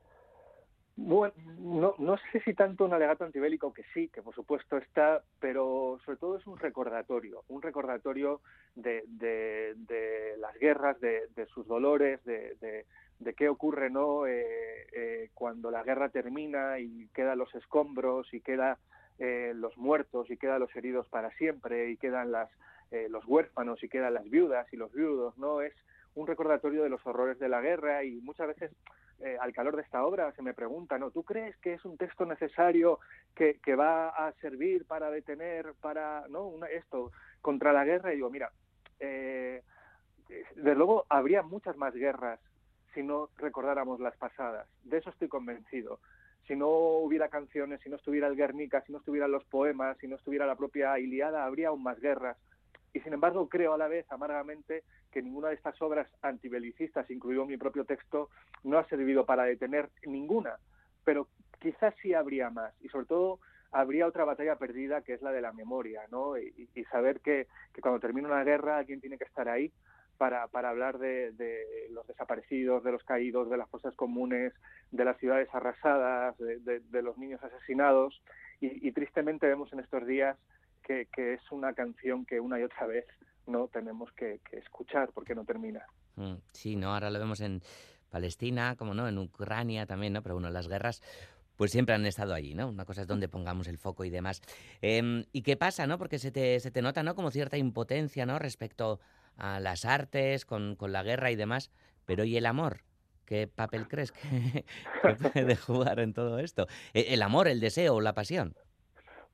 [1.04, 5.20] Bueno, no, no sé si tanto un alegato antibélico que sí, que por supuesto está,
[5.40, 8.40] pero sobre todo es un recordatorio, un recordatorio
[8.76, 12.54] de, de, de las guerras, de, de sus dolores, de,
[13.18, 18.40] de, qué ocurre no eh, eh, cuando la guerra termina y quedan los escombros y
[18.40, 18.76] quedan
[19.18, 22.48] eh, los muertos y quedan los heridos para siempre y quedan las,
[22.92, 25.74] eh, los huérfanos y quedan las viudas y los viudos, no es
[26.14, 28.70] un recordatorio de los horrores de la guerra y muchas veces
[29.24, 31.11] eh, al calor de esta obra se me pregunta, ¿no?
[31.11, 32.98] ¿Tú crees que es un texto necesario
[33.35, 36.46] que, va a servir para detener, para, ¿no?
[36.48, 38.12] Una, esto, contra la guerra?
[38.12, 38.50] Y digo, mira,
[38.98, 39.62] eh,
[40.28, 42.40] desde luego habría muchas más guerras
[42.94, 44.68] si no recordáramos las pasadas.
[44.82, 46.00] De eso estoy convencido.
[46.46, 50.08] Si no hubiera canciones, si no estuviera el Guernica, si no estuvieran los poemas, si
[50.08, 52.37] no estuviera la propia Iliada, habría aún más guerras.
[52.92, 57.46] Y sin embargo creo a la vez amargamente que ninguna de estas obras antibelicistas, incluido
[57.46, 58.28] mi propio texto,
[58.64, 60.57] no ha servido para detener ninguna,
[61.05, 61.28] pero
[61.59, 65.40] quizás sí habría más y sobre todo habría otra batalla perdida que es la de
[65.40, 66.37] la memoria, ¿no?
[66.37, 67.46] Y, saber que,
[67.81, 69.72] cuando termina una guerra alguien tiene que estar ahí
[70.18, 71.33] para, hablar de,
[71.90, 74.52] los desaparecidos, de los caídos, de las fosas comunes,
[74.90, 78.22] de las ciudades arrasadas, de, los niños asesinados
[78.61, 80.37] y tristemente vemos en estos días
[80.83, 83.07] que, que, es una canción que una y otra vez
[83.47, 85.85] no tenemos que, que escuchar porque no termina.
[86.16, 87.62] Mm, sí, no, ahora lo vemos en
[88.11, 90.23] Palestina, como no, en Ucrania también, ¿no?
[90.23, 91.03] Pero bueno, las guerras
[91.57, 92.68] pues siempre han estado allí, ¿no?
[92.68, 94.42] Una cosa es donde pongamos el foco y demás.
[94.81, 95.99] Eh, ¿Y qué pasa, no?
[95.99, 97.14] Porque se te, se te nota, ¿no?
[97.14, 98.38] Como cierta impotencia, ¿no?
[98.38, 99.01] Respecto
[99.37, 101.71] a las artes, con, con la guerra y demás.
[102.05, 102.83] Pero ¿y el amor?
[103.27, 104.64] ¿Qué papel crees que,
[105.03, 106.66] que puede jugar en todo esto?
[106.95, 108.57] ¿E, ¿El amor, el deseo, la pasión?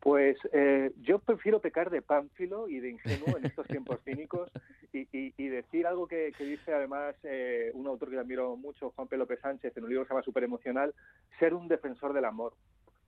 [0.01, 4.51] Pues eh, yo prefiero pecar de pánfilo y de ingenuo en estos tiempos cínicos
[4.93, 8.91] y, y, y decir algo que, que dice además eh, un autor que admiro mucho,
[8.91, 9.17] Juan P.
[9.17, 10.95] López Sánchez, en un libro que se llama Super Emocional,
[11.39, 12.55] ser un defensor del amor.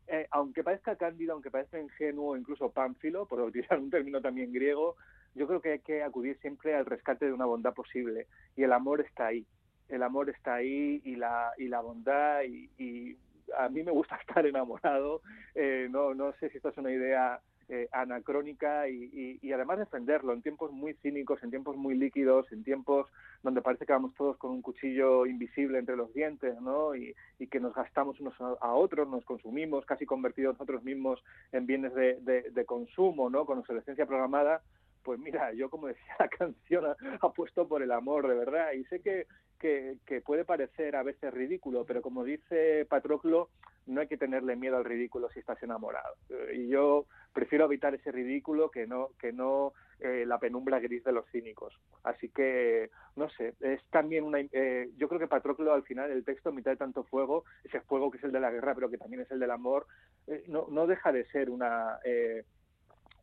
[0.09, 4.97] Eh, aunque parezca cándido, aunque parezca ingenuo, incluso pánfilo, por utilizar un término también griego,
[5.37, 8.27] yo creo que hay que acudir siempre al rescate de una bondad posible
[8.57, 9.47] y el amor está ahí.
[9.89, 13.17] El amor está ahí y la, y la bondad y, y
[13.59, 15.23] a mí me gusta estar enamorado,
[15.55, 17.41] eh, no, no sé si esto es una idea
[17.73, 22.51] eh, anacrónica y, y, y, además defenderlo en tiempos muy cínicos, en tiempos muy líquidos,
[22.51, 23.07] en tiempos
[23.45, 26.97] donde parece que vamos todos con un cuchillo invisible entre los dientes, ¿no?
[26.97, 31.67] Y, y que nos gastamos unos a otros, nos consumimos, casi convertidos nosotros mismos en
[31.67, 33.47] bienes de, de, de consumo, ¿no?
[33.47, 34.63] Con obsolescencia programada,
[35.03, 36.85] pues mira, yo como decía la canción,
[37.21, 39.27] apuesto por el amor, de verdad, y sé que,
[39.59, 43.51] que, puede parecer a veces ridículo, pero como dice Patroclo,
[43.87, 46.15] no hay que tenerle miedo al ridículo si estás enamorado.
[46.55, 51.13] Y yo prefiero evitar ese ridículo que no, que no eh, la penumbra gris de
[51.13, 51.79] los cínicos.
[52.05, 54.39] Así que, no sé, es también una...
[54.41, 58.11] Eh, yo creo que Patroclo al final, el texto, mitad de tanto fuego, ese fuego
[58.11, 59.87] que es el de la guerra, pero que también es el del amor,
[60.27, 61.99] eh, no, no deja de ser una...
[62.05, 62.45] Eh,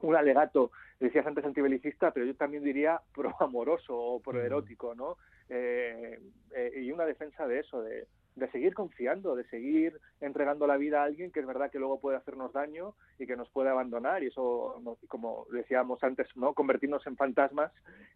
[0.01, 5.17] un alegato, decías antes antibelicista, pero yo también diría proamoroso o proerótico, ¿no?
[5.49, 6.19] Eh,
[6.55, 11.01] eh, y una defensa de eso, de, de seguir confiando, de seguir entregando la vida
[11.01, 14.23] a alguien que es verdad que luego puede hacernos daño y que nos puede abandonar
[14.23, 17.71] y eso, como decíamos antes, no convertirnos en fantasmas,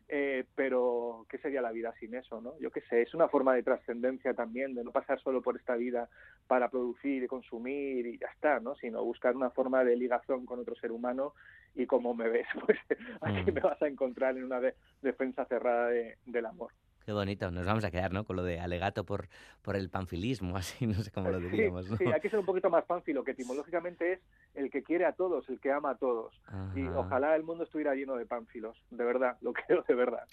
[0.08, 2.40] eh, pero ¿qué sería la vida sin eso?
[2.40, 2.58] no?
[2.60, 5.76] Yo qué sé, es una forma de trascendencia también, de no pasar solo por esta
[5.76, 6.08] vida
[6.48, 8.76] para producir y consumir y ya está, ¿no?
[8.76, 11.34] sino buscar una forma de ligación con otro ser humano
[11.74, 12.78] y como me ves, pues
[13.22, 16.72] aquí me vas a encontrar en una de defensa cerrada de, del amor.
[17.06, 18.24] Qué bonito, nos vamos a quedar, ¿no?
[18.24, 19.28] Con lo de alegato por,
[19.62, 21.98] por el panfilismo, así, no sé cómo lo diríamos, ¿no?
[21.98, 24.20] Sí, sí, hay que ser un poquito más panfilo, que etimológicamente es
[24.54, 26.40] el que quiere a todos, el que ama a todos.
[26.46, 26.72] Ajá.
[26.76, 30.28] Y ojalá el mundo estuviera lleno de pánfilos, de verdad, lo creo de verdad.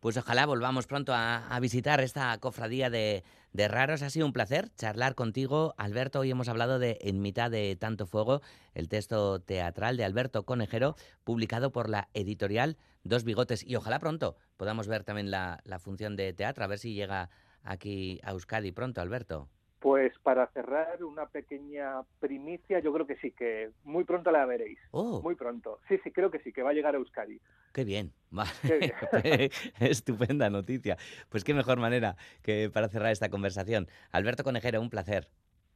[0.00, 3.24] Pues ojalá volvamos pronto a, a visitar esta cofradía de,
[3.56, 4.02] de raros.
[4.02, 6.20] Ha sido un placer charlar contigo, Alberto.
[6.20, 8.42] Hoy hemos hablado de En mitad de tanto fuego,
[8.74, 12.76] el texto teatral de Alberto Conejero, publicado por la editorial
[13.08, 13.64] Dos Bigotes.
[13.66, 17.30] Y ojalá pronto podamos ver también la, la función de teatro, a ver si llega
[17.62, 19.48] aquí a Euskadi pronto, Alberto.
[19.80, 24.78] Pues para cerrar una pequeña primicia, yo creo que sí, que muy pronto la veréis.
[24.90, 25.20] Oh.
[25.22, 25.78] Muy pronto.
[25.86, 27.40] Sí, sí, creo que sí, que va a llegar a Euskadi.
[27.72, 28.12] Qué bien.
[28.62, 29.50] Qué bien.
[29.80, 30.96] Estupenda noticia.
[31.28, 33.86] Pues qué mejor manera que para cerrar esta conversación.
[34.10, 35.28] Alberto Conejero, un placer.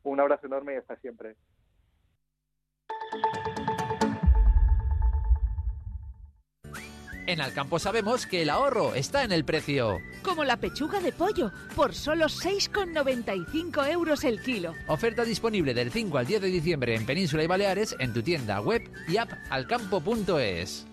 [0.03, 1.37] Un abrazo enorme y hasta siempre.
[7.31, 10.01] En Alcampo sabemos que el ahorro está en el precio.
[10.25, 14.75] Como la pechuga de pollo, por solo 6,95 euros el kilo.
[14.89, 18.61] Oferta disponible del 5 al 10 de diciembre en Península y Baleares en tu tienda
[18.61, 20.89] web y app alcampo.es.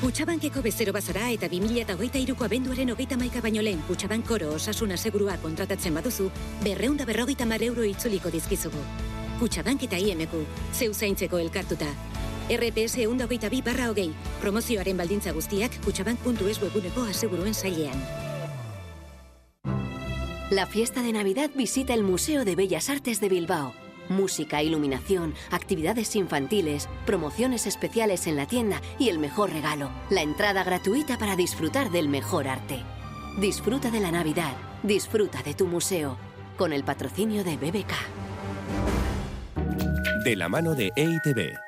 [0.00, 5.36] Kutxabankeko bezero bazara eta 2008 iruko abenduaren hogeita maika baino lehen Kutxabank koro osasuna segurua
[5.36, 6.32] kontratatzen baduzu,
[6.64, 8.82] berreunda berrogeita mar euro itzuliko dizkizugu.
[9.38, 10.34] Kutxabank eta IMQ,
[10.74, 11.94] zeu zaintzeko elkartuta.
[12.48, 17.98] RPS eunda hogeita bi barra hogei, promozioaren baldintza guztiak kutxabank.es webuneko aseguruen sailean.
[20.50, 23.74] La fiesta de Navidad visita el Museo de Bellas Artes de Bilbao.
[24.08, 30.62] Música, iluminación, actividades infantiles, promociones especiales en la tienda y el mejor regalo, la entrada
[30.62, 32.84] gratuita para disfrutar del mejor arte.
[33.40, 34.52] Disfruta de la Navidad,
[34.84, 36.16] disfruta de tu museo,
[36.56, 37.92] con el patrocinio de BBK.
[40.24, 41.65] De la mano de EITB.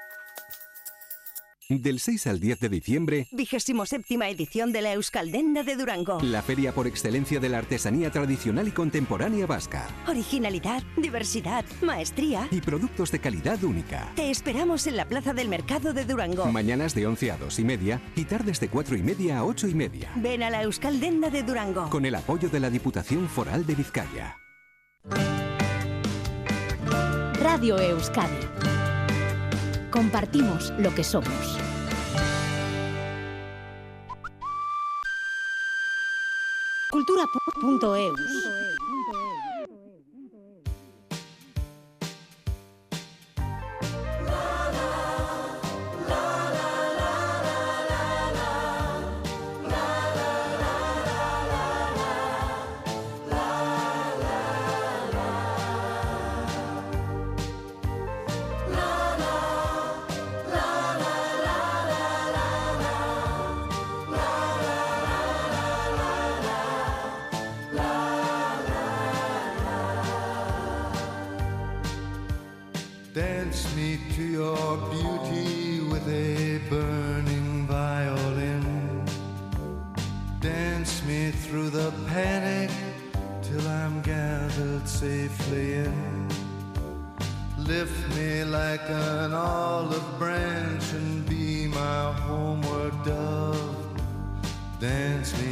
[1.71, 6.19] Del 6 al 10 de diciembre, Vigésimo séptima edición de la Euskaldenda de Durango.
[6.23, 9.87] la feria por excelencia de la artesanía tradicional y contemporánea vasca.
[10.07, 12.49] Originalidad, diversidad, maestría.
[12.51, 14.11] Y productos de calidad única.
[14.17, 16.47] Te esperamos en la Plaza del Mercado de Durango.
[16.47, 19.69] Mañanas de 11 a 2 y media y tardes de 4 y media a 8
[19.69, 20.11] y media.
[20.17, 21.91] Ven a la Euskaldenda de Durango.
[21.91, 24.39] Con el apoyo de la Diputación Foral de Vizcaya.
[27.43, 28.39] Radio Euskadi.
[29.91, 31.59] Compartimos lo que somos.
[36.91, 38.58] Cultura.eus.
[94.81, 95.48] Dance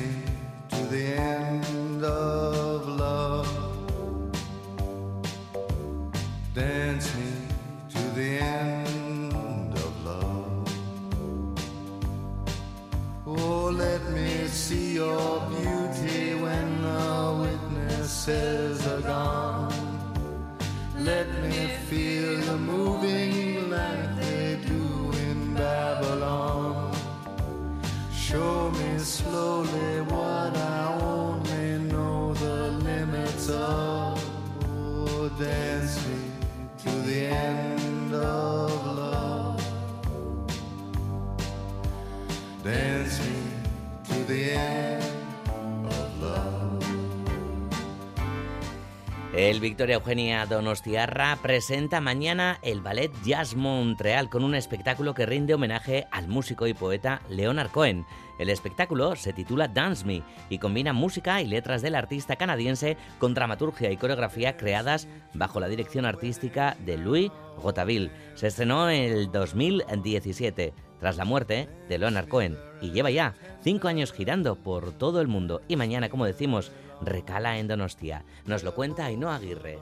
[49.47, 55.55] El Victoria Eugenia Donostiarra presenta mañana el Ballet Jazz Montreal con un espectáculo que rinde
[55.55, 58.05] homenaje al músico y poeta Leonard Cohen.
[58.41, 63.35] El espectáculo se titula Dance Me y combina música y letras del artista canadiense con
[63.35, 67.31] dramaturgia y coreografía creadas bajo la dirección artística de Louis
[67.63, 68.11] Gotaville.
[68.35, 73.87] Se estrenó en el 2017 tras la muerte de Leonard Cohen y lleva ya cinco
[73.87, 78.25] años girando por todo el mundo y mañana, como decimos, recala en Donostia.
[78.47, 79.79] Nos lo cuenta Ainhoa Aguirre.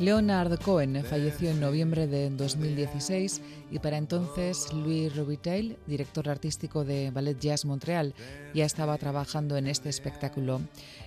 [0.00, 7.10] Leonard Cohen falleció en noviembre de 2016 y para entonces Louis Robitaille, director artístico de
[7.10, 8.14] Ballet Jazz Montreal,
[8.54, 10.60] ya estaba trabajando en este espectáculo.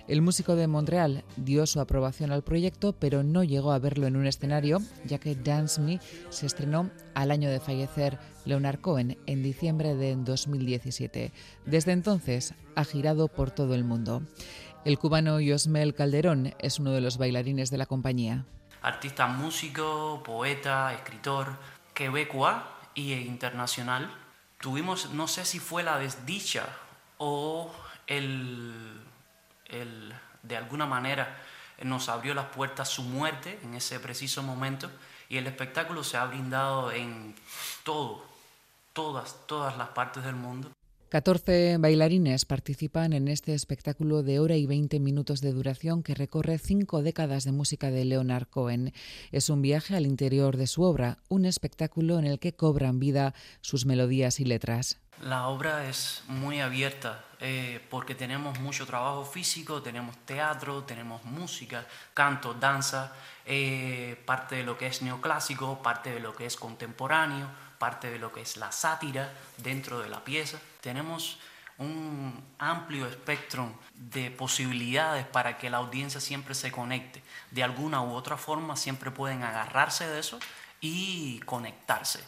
[0.08, 4.14] El músico de Montreal dio su aprobación al proyecto, pero no llegó a verlo en
[4.14, 9.42] un escenario, ya que Dance Me se estrenó al año de fallecer Leonard Cohen en
[9.42, 11.32] diciembre de 2017.
[11.64, 14.20] Desde entonces ha girado por todo el mundo.
[14.84, 18.44] El cubano Yosmel Calderón es uno de los bailarines de la compañía
[18.82, 21.56] artista músico, poeta, escritor,
[21.94, 22.56] quebecois
[22.94, 24.12] y internacional.
[24.60, 26.66] Tuvimos, no sé si fue la desdicha
[27.18, 27.72] o
[28.06, 29.00] el,
[29.66, 31.38] el, de alguna manera
[31.82, 34.90] nos abrió las puertas su muerte en ese preciso momento
[35.28, 37.34] y el espectáculo se ha brindado en
[37.84, 38.24] todo,
[38.92, 40.70] todas, todas las partes del mundo.
[41.12, 46.56] 14 bailarines participan en este espectáculo de hora y 20 minutos de duración que recorre
[46.56, 48.94] cinco décadas de música de Leonard Cohen.
[49.30, 53.34] Es un viaje al interior de su obra, un espectáculo en el que cobran vida
[53.60, 55.02] sus melodías y letras.
[55.20, 61.86] La obra es muy abierta eh, porque tenemos mucho trabajo físico, tenemos teatro, tenemos música,
[62.14, 63.12] canto, danza,
[63.44, 67.48] eh, parte de lo que es neoclásico, parte de lo que es contemporáneo,
[67.82, 71.40] parte de lo que es la sátira dentro de la pieza tenemos
[71.78, 77.24] un amplio espectro de posibilidades para que la audiencia siempre se conecte.
[77.50, 80.38] De alguna u otra forma siempre pueden agarrarse de eso
[80.80, 82.22] y conectarse.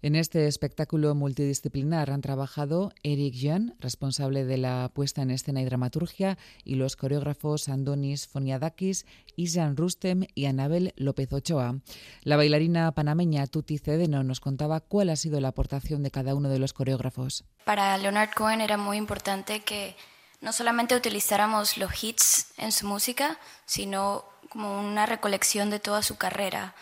[0.00, 5.64] En este espectáculo multidisciplinar han trabajado Eric Jan, responsable de la puesta en escena y
[5.64, 11.80] dramaturgia, y los coreógrafos Andonis Foniadakis, Isan Rustem y Anabel López Ochoa.
[12.22, 16.48] La bailarina panameña Tuti Cedeno nos contaba cuál ha sido la aportación de cada uno
[16.48, 17.44] de los coreógrafos.
[17.64, 19.96] Para Leonard Cohen era muy importante que
[20.40, 26.16] no solamente utilizáramos los hits en su música, sino como una recolección de toda su
[26.16, 26.76] carrera.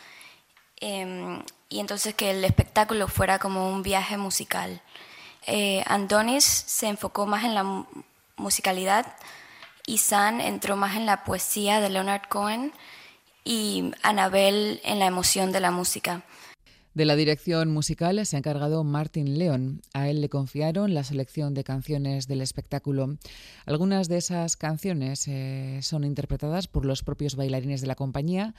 [0.79, 4.83] Em, y entonces que el espectáculo fuera como un viaje musical.
[5.47, 7.87] Eh, Andonis se enfocó más en la
[8.37, 9.07] musicalidad
[9.87, 12.73] y San entró más en la poesía de Leonard Cohen
[13.45, 16.25] y Anabel en la emoción de la música.
[16.97, 19.83] De la dirección musical se ha encargado Martin León.
[19.93, 23.19] A él le confiaron la selección de canciones del espectáculo.
[23.67, 28.55] Algunas de esas canciones eh, son interpretadas por los propios bailarines de la compañía,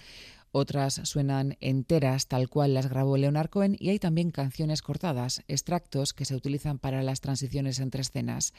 [0.58, 6.14] otras suenan enteras tal cual las grabó Leonard Cohen y hay también canciones cortadas, extractos
[6.14, 8.54] que se utilizan para las transiciones entre escenas.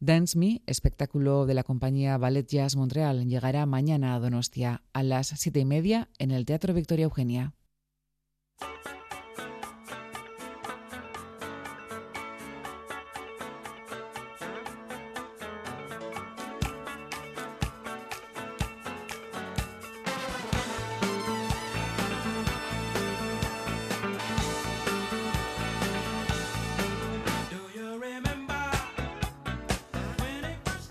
[0.00, 5.28] Dance Me, espectáculo de la compañía Ballet Jazz Montreal, llegará mañana a Donostia a las
[5.28, 7.54] siete y media en el Teatro Victoria Eugenia.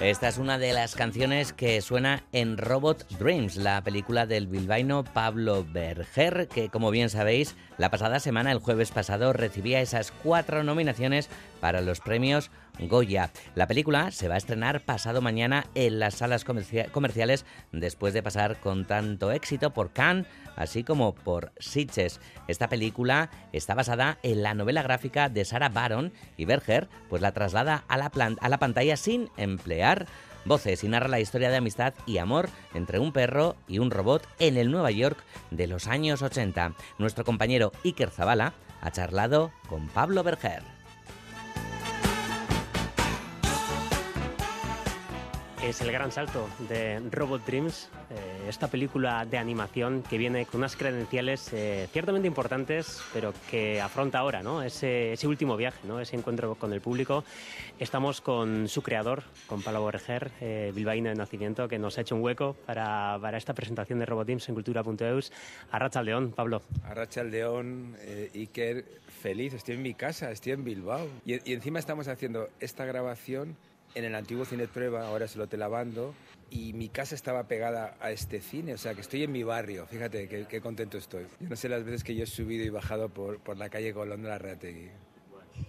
[0.06, 5.04] Esta es una de las canciones que suena en Robot Dreams, la película del bilbaíno
[5.04, 10.64] Pablo Berger, que como bien sabéis, la pasada semana, el jueves pasado, recibía esas cuatro
[10.64, 11.28] nominaciones
[11.60, 13.32] para los premios Goya.
[13.56, 18.60] La película se va a estrenar pasado mañana en las salas comerciales después de pasar
[18.60, 22.20] con tanto éxito por Cannes, así como por Sitges.
[22.48, 27.32] Esta película está basada en la novela gráfica de Sarah Baron y Berger pues la
[27.32, 30.06] traslada a la, a la pantalla sin emplear
[30.46, 34.28] voces y narra la historia de amistad y amor entre un perro y un robot
[34.40, 35.18] en el Nueva York
[35.52, 36.74] de los años 80.
[37.00, 40.75] Nuestro compañero Iker Zavala ha charlado con Pablo Berger.
[45.70, 50.60] Es el gran salto de Robot Dreams, eh, esta película de animación que viene con
[50.60, 54.62] unas credenciales eh, ciertamente importantes, pero que afronta ahora ¿no?
[54.62, 56.00] ese, último viaje, ¿no?
[56.00, 57.24] ese encuentro con el público.
[57.80, 62.16] Estamos con su creador, con Pablo Borger, eh, bilbaíno de nacimiento, que nos ha hecho
[62.16, 65.32] un hueco para, para esta presentación de Robot Dreams en cultura.eus.
[65.72, 66.62] Arracha León, Pablo.
[66.84, 67.96] Arracha León,
[68.36, 71.08] Iker, feliz, estoy en mi casa, estoy en Bilbao.
[71.26, 73.58] Y, y encima estamos haciendo esta grabación
[73.96, 76.14] en el antiguo cine prueba, ahora es el Hotel Lavando,
[76.52, 79.88] y mi casa estaba pegada a este cine, o sea que estoy en mi barrio,
[79.88, 81.26] fíjate qué, contento estoy.
[81.40, 83.94] Yo no sé las veces que yo he subido y bajado por, por la calle
[83.94, 84.90] Colón de la Reategui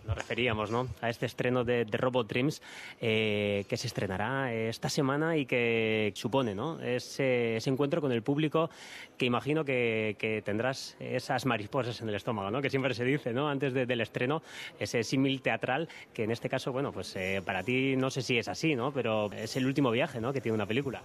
[0.06, 0.88] nos referíamos ¿no?
[1.00, 2.62] a este estreno de, Robot Dreams
[3.00, 6.80] eh, que se estrenará esta semana y que supone ¿no?
[6.80, 8.70] ese, encuentro con el público
[9.16, 12.60] que imagino que, tendrás esas mariposas en el estómago, ¿no?
[12.60, 13.48] que siempre se dice ¿no?
[13.48, 14.42] antes del estreno,
[14.78, 18.38] ese símil teatral que en este caso, bueno, pues eh, para ti no sé si
[18.38, 18.92] es así, ¿no?
[18.92, 20.32] pero es el último viaje ¿no?
[20.32, 21.02] que tiene una película.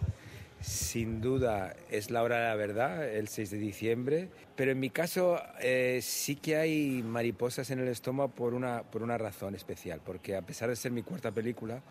[0.62, 4.91] Sin duda es la hora de la verdad, el 6 de diciembre, pero en mi
[4.91, 10.01] caso eh, sí que hay mariposas en el estómago por una, por una razón especial,
[10.05, 11.82] porque a pesar de ser mi cuarta película,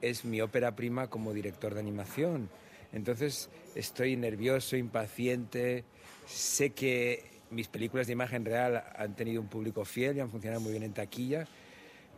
[0.00, 2.48] es mi ópera prima como director de animación.
[2.92, 5.84] Entonces estoy nervioso, impaciente,
[6.26, 10.62] sé que mis películas de imagen real han tenido un público fiel y han funcionado
[10.62, 11.46] muy bien en taquilla.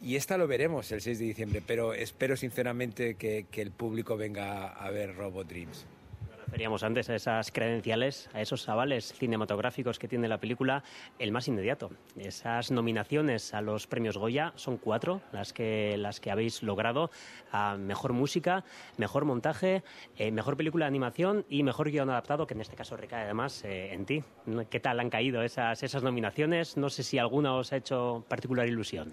[0.01, 4.17] Y esta lo veremos el 6 de diciembre, pero espero sinceramente que, que el público
[4.17, 5.87] venga a ver Robot Dreams
[6.47, 10.83] referíamos antes a esas credenciales, a esos avales cinematográficos que tiene la película,
[11.19, 11.91] el más inmediato.
[12.17, 17.11] Esas nominaciones a los premios Goya son cuatro las que, las que habéis logrado
[17.53, 18.65] a mejor música,
[18.97, 19.83] mejor montaje,
[20.17, 23.65] eh, mejor película de animación y mejor guion adaptado, que en este caso recae además
[23.65, 24.23] eh, en ti.
[24.71, 26.77] ¿Qué tal han caído esas, esas nominaciones?
[26.77, 29.13] No sé si alguna os ha hecho particular ilusión.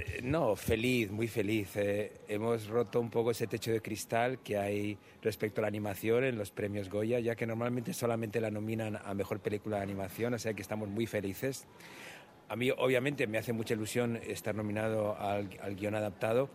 [0.00, 1.76] Eh, no, feliz, muy feliz.
[1.76, 6.24] Eh, hemos roto un poco ese techo de cristal que hay respecto a la animación
[6.24, 10.32] en los premios Goya, ya que normalmente solamente la nominan a mejor película de animación,
[10.32, 11.66] o sea que estamos muy felices.
[12.48, 16.48] A mí, obviamente, me hace mucha ilusión estar nominado al, al guion adaptado.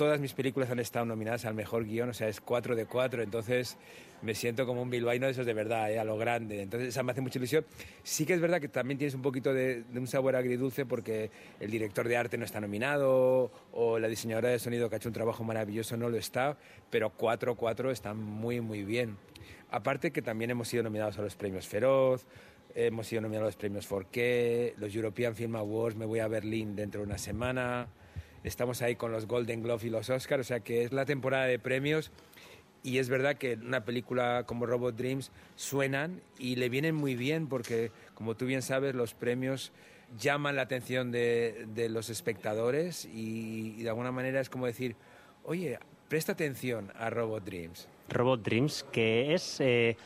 [0.00, 3.22] Todas mis películas han estado nominadas al mejor guion, o sea, es 4 de 4,
[3.22, 3.76] entonces
[4.22, 5.98] me siento como un bilbaíno de esos de verdad, ¿eh?
[5.98, 6.62] a lo grande.
[6.62, 7.66] Entonces, esa me hace mucha ilusión.
[8.02, 11.30] Sí que es verdad que también tienes un poquito de, un sabor agridulce porque
[11.60, 15.10] el director de arte no está nominado o la diseñadora de sonido que ha hecho
[15.10, 16.56] un trabajo maravilloso no lo está,
[16.88, 19.18] pero 4-4 están muy, muy bien.
[19.70, 22.24] Aparte que también hemos sido nominados a los premios Feroz,
[22.74, 26.74] hemos sido nominados a los premios Forqué, los European Film Awards, me voy a Berlín
[26.74, 27.86] dentro de una semana.
[28.44, 31.44] Estamos ahí con los Golden Globe y los Oscars, o sea que es la temporada
[31.44, 32.10] de premios
[32.82, 37.46] y es verdad que una película como Robot Dreams suenan y le vienen muy bien
[37.46, 39.72] porque, como tú bien sabes, los premios
[40.18, 44.96] llaman la atención de, los espectadores y, de alguna manera es como decir,
[45.44, 45.78] oye,
[46.08, 47.88] presta atención a Robot Dreams.
[48.08, 49.60] Robot Dreams, que es...
[49.60, 49.96] Eh,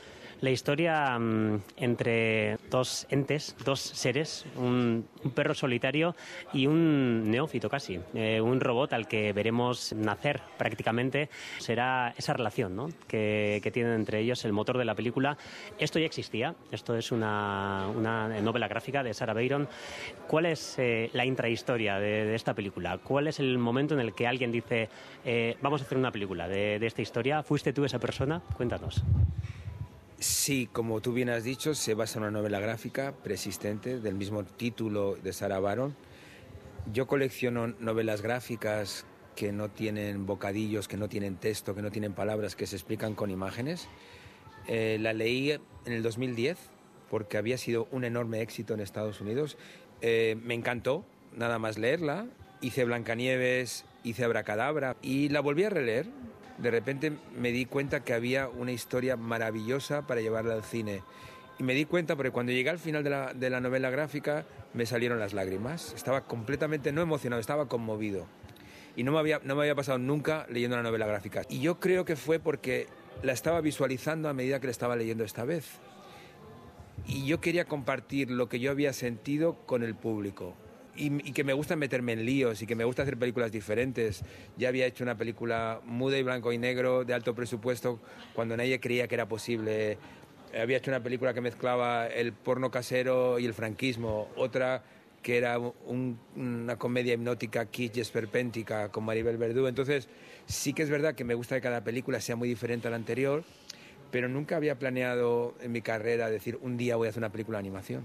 [0.45, 6.15] la historia mm, entre dos entes, dos seres, un, perro solitario
[6.53, 11.31] y un neófito casi, eh, un robot al que veremos nacer prácticamente.
[11.59, 12.89] Será esa relación ¿no?
[13.09, 15.39] que, tienen entre ellos el motor de la película.
[15.79, 17.89] Esto ya existía, esto es una,
[18.43, 19.67] novela gráfica de Sarah Bayron.
[20.29, 22.99] ¿Cuál es eh, la intrahistoria de, esta película?
[22.99, 24.91] ¿Cuál es el momento en el que alguien dice,
[25.25, 27.43] eh, vamos a hacer una película de, de esta historia?
[27.43, 28.43] ¿Fuiste tú esa persona?
[28.57, 29.03] Cuéntanos.
[30.19, 34.45] Sí, como tú bien has dicho, se basa en una novela gráfica persistente del mismo
[34.45, 35.97] título de Sarah Baron.
[36.93, 42.13] Yo colecciono novelas gráficas que no tienen bocadillos, que no tienen texto, que no tienen
[42.13, 43.89] palabras, que se explican con imágenes.
[44.69, 46.59] Eh, la leí en el 2010
[47.11, 49.59] porque había sido un enorme éxito en Estados Unidos.
[50.01, 51.05] Eh, me encantó
[51.37, 52.27] nada más leerla.
[52.61, 56.07] Hice Blancanieves, hice Abracadabra y la volví a releer
[56.59, 61.03] de repente me di cuenta que había una historia maravillosa para llevarla al cine.
[61.59, 64.45] Y me di cuenta porque cuando llegué al final de la, de la novela gráfica
[64.73, 65.93] me salieron las lágrimas.
[65.95, 68.27] Estaba completamente, no emocionado, estaba conmovido.
[68.97, 71.43] Y no me, había, no me había pasado nunca leyendo una novela gráfica.
[71.49, 72.89] Y yo creo que fue porque
[73.23, 75.79] la estaba visualizando a medida que la estaba leyendo esta vez.
[77.07, 80.55] Y yo quería compartir lo que yo había sentido con el público
[80.97, 84.23] y, que me gusta meterme en líos y que me gusta hacer películas diferentes.
[84.57, 88.01] Ya había hecho una película muda y blanco y negro de alto presupuesto
[88.35, 89.99] cuando nadie creía que era posible.
[90.59, 94.85] Había hecho una película que mezclaba el porno casero y el franquismo, otra
[95.23, 99.67] que era una comedia hipnótica kitsch esperpéntica con Maribel Verdú.
[99.67, 100.07] Entonces,
[100.47, 102.97] sí que es verdad que me gusta que cada película sea muy diferente a la
[102.97, 103.43] anterior,
[104.11, 107.57] pero nunca había planeado en mi carrera decir un día voy a hacer una película
[107.57, 108.05] de animación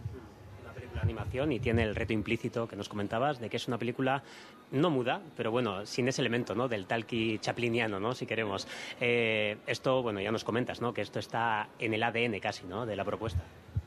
[1.09, 4.23] animación y tiene el reto implícito que nos comentabas de que es una película
[4.71, 6.67] no muda, pero bueno, sin ese elemento ¿no?
[6.67, 8.13] del talqui chapliniano, ¿no?
[8.13, 8.67] si queremos.
[9.01, 10.93] Eh, esto, bueno, ya nos comentas, ¿no?
[10.93, 12.85] que esto está en el ADN casi ¿no?
[12.85, 13.41] de la propuesta.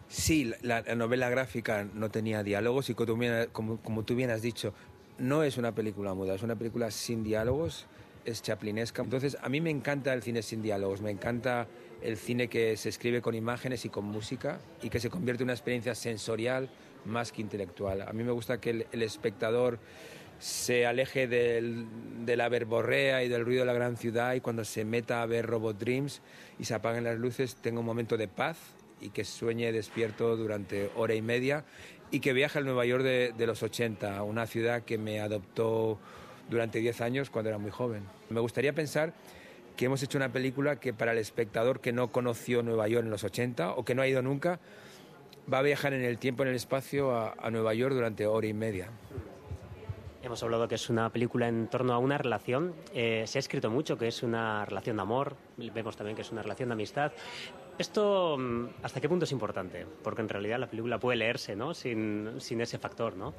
[0.08, 4.74] Sí, la, novela gráfica no tenía diálogos y como, como tú bien has dicho,
[5.18, 7.86] no es una película muda, es una película sin diálogos,
[8.24, 9.02] es chaplinesca.
[9.02, 11.66] Entonces, a mí me encanta el cine sin diálogos, me encanta
[12.02, 15.46] el cine que se escribe con imágenes y con música y que se convierte en
[15.46, 16.68] una experiencia sensorial
[17.04, 18.02] más que intelectual.
[18.02, 19.78] A mí me gusta que el, espectador
[20.38, 24.84] se aleje de la verborrea y del ruido de la gran ciudad y cuando se
[24.84, 26.20] meta a ver Robot Dreams
[26.58, 28.58] y se apaguen las luces tenga un momento de paz
[29.00, 31.64] y que sueñe despierto durante hora y media
[32.10, 35.98] y que viaje al Nueva York de, de los 80, una ciudad que me adoptó
[36.50, 38.04] durante 10 años cuando era muy joven.
[38.28, 39.14] Me gustaría pensar
[39.76, 43.10] que hemos hecho una película que para el espectador que no conoció Nueva York en
[43.10, 44.60] los 80 o que no ha ido nunca,
[45.52, 48.52] va a viajar en el tiempo, en el espacio a, Nueva York durante hora y
[48.52, 48.88] media.
[50.22, 52.74] Hemos hablado que es una película en torno a una relación.
[52.94, 55.36] Eh, se ha escrito mucho que es una relación de amor.
[55.56, 57.12] Vemos también que es una relación de amistad.
[57.76, 59.84] Esto, mm, ¿hasta qué punto es importante?
[60.04, 61.74] Porque en realidad la película puede leerse, ¿no?
[61.74, 63.34] Sin, sin ese factor, ¿no?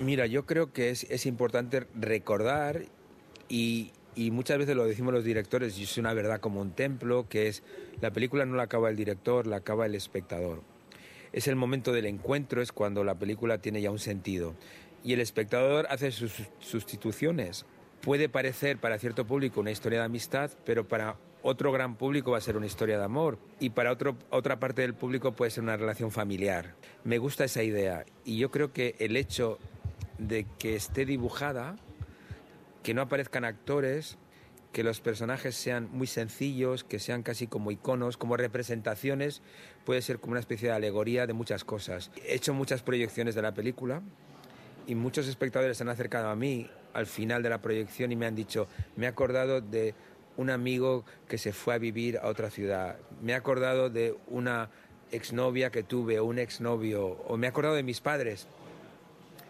[0.00, 2.82] Mira, yo creo que es, es importante recordar
[3.48, 7.26] y, y muchas veces lo decimos los directores, y es una verdad como un templo,
[7.28, 7.62] que es
[8.00, 10.62] la película no la acaba el director, la acaba el espectador.
[11.32, 14.54] Es el momento del encuentro, es cuando la película tiene ya un sentido.
[15.02, 17.64] Y el espectador hace sus sustituciones.
[18.02, 22.38] Puede parecer para cierto público una historia de amistad, pero para otro gran público va
[22.38, 25.64] a ser una historia de amor y para otro, otra parte del público puede ser
[25.64, 26.74] una relación familiar.
[27.04, 29.58] Me gusta esa idea y yo creo que el hecho
[30.18, 31.76] de que esté dibujada,
[32.82, 34.18] que no aparezcan actores,
[34.72, 39.42] que los personajes sean muy sencillos, que sean casi como iconos, como representaciones,
[39.84, 42.10] puede ser como una especie de alegoría de muchas cosas.
[42.26, 44.02] He hecho muchas proyecciones de la película
[44.86, 48.26] y muchos espectadores se han acercado a mí al final de la proyección y me
[48.26, 48.66] han dicho,
[48.96, 49.94] me he acordado de
[50.36, 54.70] un amigo que se fue a vivir a otra ciudad, me he acordado de una
[55.10, 58.46] exnovia que tuve o un exnovio, o me he acordado de mis padres.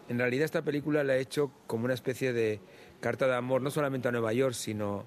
[0.09, 2.59] En realidad esta película la he hecho como una especie de
[3.03, 5.05] carta de amor, no solamente a Nueva York, sino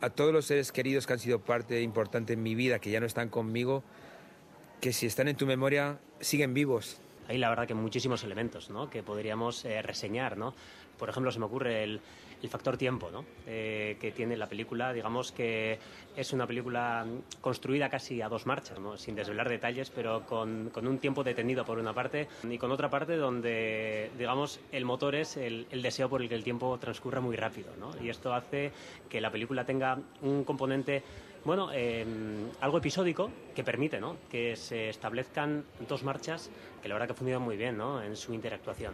[0.00, 3.00] a todos los seres queridos que han sido parte importante en mi vida, que ya
[3.00, 3.82] no están conmigo,
[4.80, 7.00] que si están en tu memoria, siguen vivos.
[7.26, 8.88] Hay la verdad que muchísimos elementos ¿no?
[8.90, 10.36] que podríamos eh, reseñar.
[10.38, 10.54] ¿no?
[10.98, 12.00] Por ejemplo, se me ocurre el,
[12.42, 13.24] el factor tiempo ¿no?
[13.46, 14.92] Eh, que tiene la película.
[14.92, 15.78] Digamos que
[16.16, 17.06] es una película
[17.40, 21.78] construida casi a dos marchas, sin desvelar detalles, pero con, con, un tiempo detenido por
[21.78, 26.28] una parte y con otra parte donde, digamos, el motor es el, deseo por el
[26.28, 27.70] que el tiempo transcurra muy rápido.
[27.78, 27.90] ¿no?
[28.02, 28.72] Y esto hace
[29.08, 31.02] que la película tenga un componente
[31.44, 32.04] bueno, eh,
[32.60, 34.16] algo episódico que permite ¿no?
[34.30, 36.50] que se establezcan dos marchas
[36.82, 38.02] que la verdad que funcionan muy bien ¿no?
[38.02, 38.92] en su interactuación.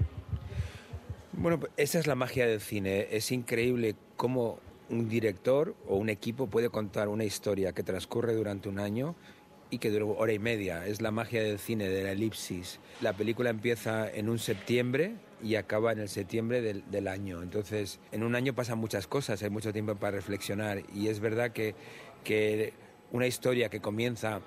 [1.38, 3.08] Bueno, esa es la magia del cine.
[3.10, 4.58] Es increíble cómo
[4.88, 9.14] un director o un equipo puede contar una historia que transcurre durante un año
[9.68, 10.86] y que dura hora y media.
[10.86, 12.80] Es la magia del cine, de la elipsis.
[13.02, 17.42] La película empieza en un septiembre y acaba en el septiembre del, del, año.
[17.42, 20.84] Entonces, en un año pasan muchas cosas, hay mucho tiempo para reflexionar.
[20.94, 21.74] Y es verdad que,
[22.24, 22.72] que
[23.12, 24.40] una historia que comienza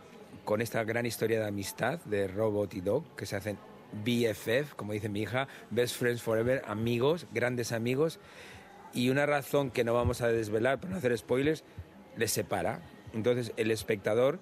[0.43, 3.59] con esta gran historia de amistad de Robot y Dog, que se hacen
[3.91, 8.19] BFF, como dice mi hija, Best Friends Forever, amigos, grandes amigos,
[8.93, 11.63] y una razón que no vamos a desvelar para no hacer spoilers,
[12.17, 12.81] les separa.
[13.13, 14.39] Entonces el espectador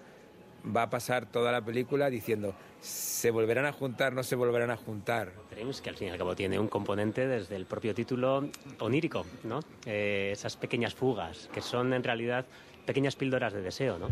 [0.75, 4.77] va a pasar toda la película diciendo, ¿se volverán a juntar, no se volverán a
[4.77, 5.31] juntar?
[5.51, 9.25] Dreams, que al fin y al cabo tiene un componente desde el propio título onírico,
[9.43, 9.59] ¿no?
[9.85, 12.45] Eh, esas pequeñas fugas, que son en realidad
[12.85, 14.09] pequeñas píldoras de deseo, ¿no?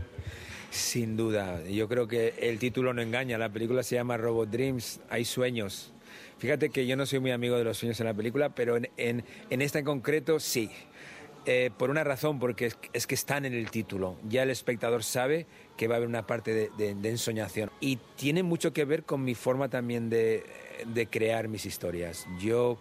[0.76, 5.00] Sin duda, yo creo que el título no engaña, la película se llama Robot Dreams,
[5.10, 5.94] hay sueños.
[6.38, 8.90] Fíjate que yo no soy muy amigo de los sueños en la película, pero en,
[8.98, 10.70] en, esta en concreto sí.
[11.46, 14.18] Eh, por una razón, porque es, es, que están en el título.
[14.28, 15.48] Ya el espectador sabe
[15.78, 17.72] que va a haber una parte de, de, de ensoñación.
[17.80, 20.44] Y tiene mucho que ver con mi forma también de,
[20.94, 22.28] de crear mis historias.
[22.42, 22.78] Yo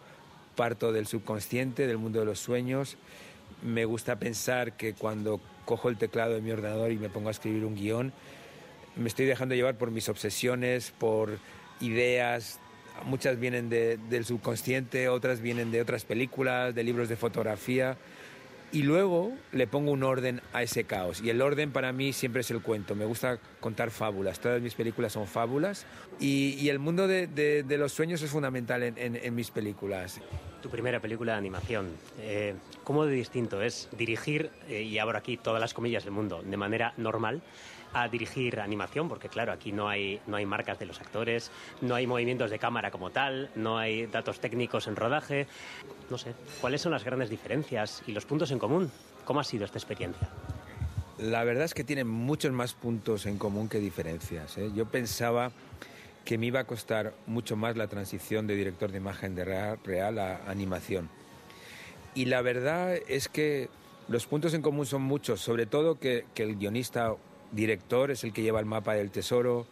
[0.56, 2.96] parto del subconsciente, del mundo de los sueños.
[3.62, 7.32] Me gusta pensar que cuando cojo el teclado de mi ordenador y me pongo a
[7.32, 8.12] escribir un guion,
[8.96, 11.38] me estoy dejando llevar por mis obsesiones, por
[11.80, 12.60] ideas.
[13.04, 17.96] Muchas vienen de, del subconsciente, otras vienen de otras películas, de libros de fotografía.
[18.74, 21.22] Y luego le pongo un orden a ese caos.
[21.22, 22.96] Y el orden para mí siempre es el cuento.
[22.96, 24.40] Me gusta contar fábulas.
[24.40, 25.86] Todas mis películas son fábulas.
[26.18, 30.20] Y, el mundo de, los sueños es fundamental en, en, en mis películas
[30.64, 31.90] tu primera película de animación.
[32.20, 32.54] Eh,
[32.84, 36.56] ¿Cómo de distinto es dirigir, eh, y abro aquí todas las comillas del mundo, de
[36.56, 37.42] manera normal,
[37.94, 39.08] a dirigir animación?
[39.08, 42.58] Porque claro, aquí no hay, no hay marcas de los actores, no hay movimientos de
[42.58, 45.46] cámara como tal, no hay datos técnicos en rodaje.
[46.10, 48.90] No sé, ¿cuáles son las grandes diferencias y los puntos en común?
[49.24, 50.28] ¿Cómo ha sido esta experiencia?
[51.18, 54.58] La verdad es que tienen muchos más puntos en común que diferencias.
[54.58, 54.70] ¿eh?
[54.74, 55.52] Yo pensaba
[56.24, 59.44] que me iba a costar mucho más la transición de director de imagen de
[59.84, 61.08] real, a animación.
[62.14, 63.68] Y la verdad es que
[64.08, 67.14] los puntos en común son muchos, sobre todo que, que, el guionista
[67.54, 69.66] director es el que lleva el mapa del tesoro,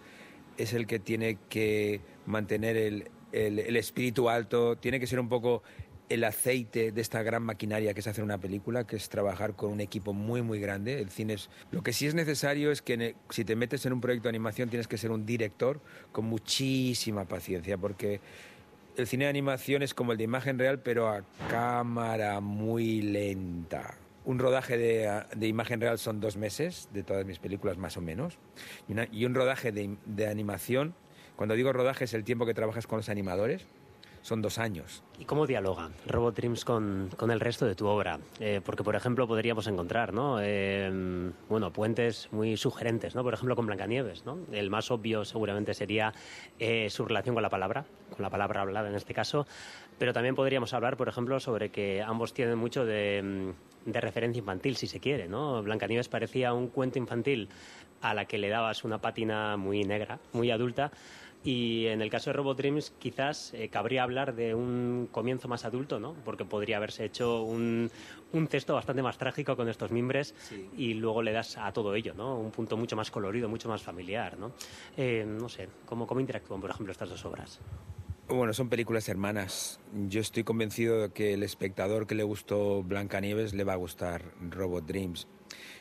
[0.57, 5.63] es el que tiene que mantener el, el, espíritu alto, tiene que ser un poco
[6.09, 9.73] el aceite de esta gran maquinaria que es hacer una película, que es trabajar con
[9.73, 11.01] un equipo muy, muy grande.
[11.01, 11.49] El cine es...
[11.71, 14.69] Lo que sí es necesario es que si te metes en un proyecto de animación
[14.69, 15.81] tienes que ser un director
[16.13, 18.21] con muchísima paciencia, porque
[18.97, 23.95] el cine de animación es como el de imagen real, pero a cámara muy lenta.
[24.25, 28.39] Un rodaje de, imagen real son dos meses, de todas mis películas más o menos,
[28.89, 30.95] y, un rodaje de, animación,
[31.37, 33.67] cuando digo rodaje es el tiempo que trabajas con los animadores,
[34.23, 35.03] son dos años.
[35.19, 38.21] ¿Y cómo dialoga Robot con, el resto de tu obra?
[38.39, 40.39] Eh, porque, por ejemplo, podríamos encontrar ¿no?
[40.41, 43.25] Eh, bueno, puentes muy sugerentes, ¿no?
[43.25, 44.25] por ejemplo, con Blancanieves.
[44.25, 44.39] ¿no?
[44.53, 46.15] El más obvio seguramente sería
[46.59, 49.47] eh, su relación con la palabra, con la palabra hablada en este caso,
[50.03, 53.53] pero también podríamos hablar, por ejemplo, sobre que ambos tienen mucho de,
[53.87, 55.29] de referencia infantil, si se quiere.
[55.29, 55.63] ¿no?
[55.63, 57.49] Blancanieves parecía un cuento infantil
[58.01, 60.91] a la que le dabas una pátina muy negra, muy adulta,
[61.45, 65.65] y en el caso de Robot Dreams, quizás eh, cabría hablar de un comienzo más
[65.65, 66.17] adulto, ¿no?
[66.25, 67.89] Porque podría haberse hecho un,
[68.33, 70.35] un texto bastante más trágico con estos mimbres
[70.77, 72.41] y luego le das a todo ello, ¿no?
[72.41, 74.51] Un punto mucho más colorido, mucho más familiar, ¿no?
[74.97, 77.61] Eh, no sé, ¿cómo, ¿cómo interactúan, por ejemplo, estas dos obras?
[78.29, 79.81] Bueno, son películas hermanas.
[80.09, 84.23] Yo estoy convencido de que el espectador que le gustó Blancanieves le va a gustar
[84.41, 85.27] Robot Dreams.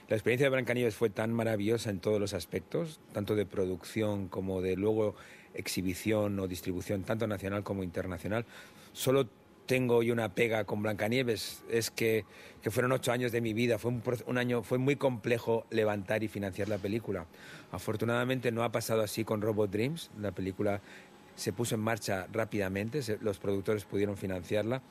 [0.09, 4.61] La experiencia de Blancanieves fue tan maravillosa en todos los aspectos, tanto de producción como
[4.61, 5.15] de luego
[5.53, 8.45] exhibición o distribución, tanto nacional como internacional.
[8.91, 9.29] Solo
[9.67, 12.25] tengo yo una pega con Blancanieves, es que,
[12.61, 16.23] que fueron ocho años de mi vida, fue un, un, año, fue muy complejo levantar
[16.23, 17.27] y financiar la película.
[17.71, 20.81] Afortunadamente no ha pasado así con Robot Dreams, la película
[21.35, 24.81] se puso en marcha rápidamente, los productores pudieron financiarla,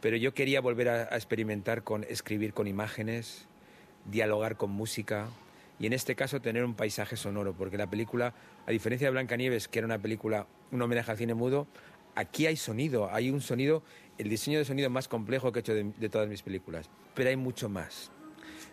[0.00, 3.46] pero yo quería volver a, experimentar con escribir con imágenes,
[4.04, 5.28] dialogar con música,
[5.78, 8.34] y en este caso tener un paisaje sonoro, porque la película,
[8.66, 11.66] a diferencia de Blancanieves, que era una película, un homenaje al cine mudo,
[12.14, 13.82] aquí hay sonido, hay un sonido,
[14.18, 17.28] el diseño de sonido más complejo que he hecho de, de todas mis películas, pero
[17.30, 18.10] hay mucho más.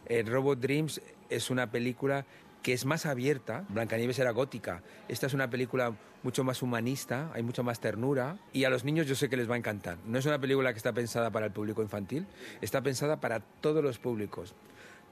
[0.06, 2.26] Eh, Robot Dreams es una película
[2.64, 5.94] que es más abierta, Blancanieves era gótica, esta es una película
[6.24, 9.50] mucho más humanista, hay mucha más ternura y a los niños yo sé que les
[9.50, 9.98] va a encantar.
[10.08, 12.26] No es una película que está pensada para el público infantil,
[12.62, 14.56] está pensada para todos los públicos.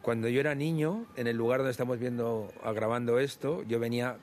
[0.02, 4.18] Cuando yo era niño, en el lugar donde estamos viendo, grabando esto, yo venía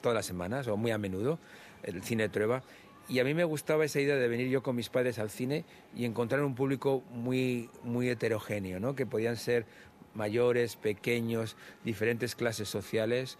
[0.00, 1.38] todas las semanas o muy a menudo,
[1.82, 2.62] el cine de Trueba,
[3.10, 5.64] y a mí me gustaba esa idea de venir yo con mis padres al cine
[5.96, 8.94] y encontrar un público muy, muy heterogéneo, ¿no?
[8.94, 9.66] que podían ser
[10.14, 13.38] mayores, pequeños, diferentes clases sociales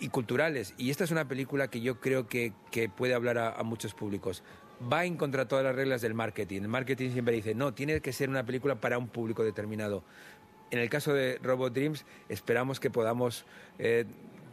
[0.00, 0.74] y culturales.
[0.78, 3.94] Y esta es una película que yo creo que, que puede hablar a, a muchos
[3.94, 4.42] públicos
[4.92, 6.62] va en contra todas las reglas del marketing.
[6.62, 10.04] El marketing siempre dice, no, tiene que ser una película para un público determinado.
[10.70, 13.46] En el caso de Robot Dreams, esperamos que podamos
[13.78, 14.04] eh,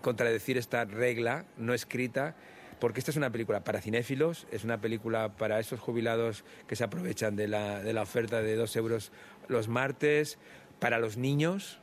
[0.02, 2.36] contradecir esta regla no escrita,
[2.80, 6.84] porque esta es una película para cinéfilos, es una película para esos jubilados que se
[6.84, 9.12] aprovechan de la, de la oferta de dos euros
[9.48, 10.38] los martes,
[10.84, 11.80] para los niños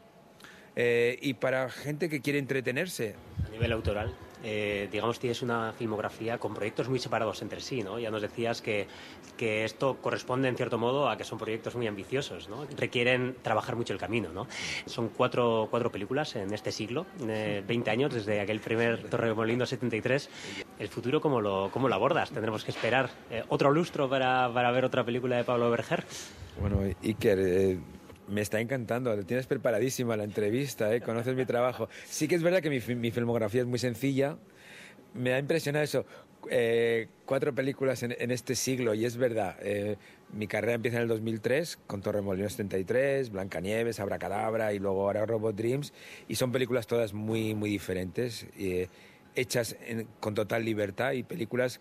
[0.77, 3.15] eh, y para gente que quiere entretenerse.
[3.47, 7.99] A nivel autoral, eh, digamos, tienes una filmografía con proyectos muy separados entre sí, ¿no?
[7.99, 8.89] Ya nos decías que,
[9.39, 12.67] que, esto corresponde, en cierto modo, a que son proyectos muy ambiciosos, ¿no?
[12.77, 14.47] Requieren trabajar mucho el camino, ¿no?
[14.85, 20.29] Son cuatro, cuatro películas en este siglo, eh, 20 años desde aquel primer Torremolinos 73.
[20.79, 22.33] ¿El futuro cómo lo, cómo lo abordas?
[22.33, 26.05] ¿Tendremos que esperar eh, otro lustro para, para, ver otra película de Pablo Berger?
[26.61, 27.79] Bueno, Iker...
[28.31, 31.01] Me está encantando, lo tienes preparadísima la entrevista, ¿eh?
[31.01, 31.89] conoces mi trabajo.
[32.05, 34.37] Sí que es verdad que mi, filmografía es muy sencilla,
[35.15, 36.07] me ha impresionado eso,
[36.49, 39.97] eh, cuatro películas en, este siglo, y es verdad, eh,
[40.33, 45.57] mi carrera empieza en el 2003 con Torremolinos 73, Blancanieves, Abracadabra y luego ahora Robot
[45.57, 45.93] Dreams,
[46.29, 48.47] y son películas todas muy, muy diferentes,
[49.35, 49.77] hechas
[50.21, 51.81] con total libertad y películas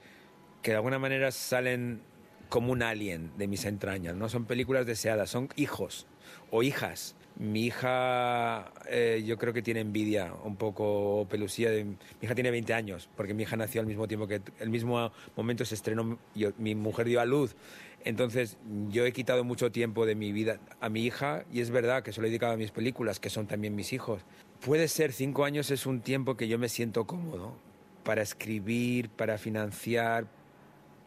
[0.64, 2.02] que de alguna manera salen
[2.50, 4.28] como un alien de mis entrañas, ¿no?
[4.30, 6.08] Son películas deseadas, son hijos
[6.51, 7.15] o hijas.
[7.38, 11.69] Mi hija, eh, yo creo que tiene envidia un poco pelusía.
[11.69, 14.69] De, mi hija tiene 20 años, porque mi hija nació al mismo tiempo que el
[14.69, 17.55] mismo momento se estrenó, yo, mi mujer dio a luz.
[18.03, 18.57] Entonces,
[18.89, 22.13] yo he quitado mucho tiempo de mi vida a mi hija y es verdad que
[22.13, 24.21] se lo he dedicado a mis películas, que son también mis hijos.
[24.65, 27.55] Puede ser, cinco años es un tiempo que yo me siento cómodo
[28.03, 30.27] para escribir, para financiar,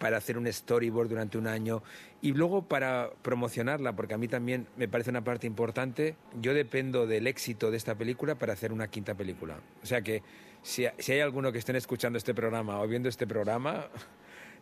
[0.02, 1.80] para hacer un storyboard durante un año
[2.20, 6.16] y luego para promocionarla, porque a mí también me parece una parte importante.
[6.40, 9.60] Yo dependo del éxito de esta película para hacer una quinta película.
[9.80, 10.24] O sea que
[10.60, 13.86] si, si hay alguno que estén escuchando este programa o viendo este programa,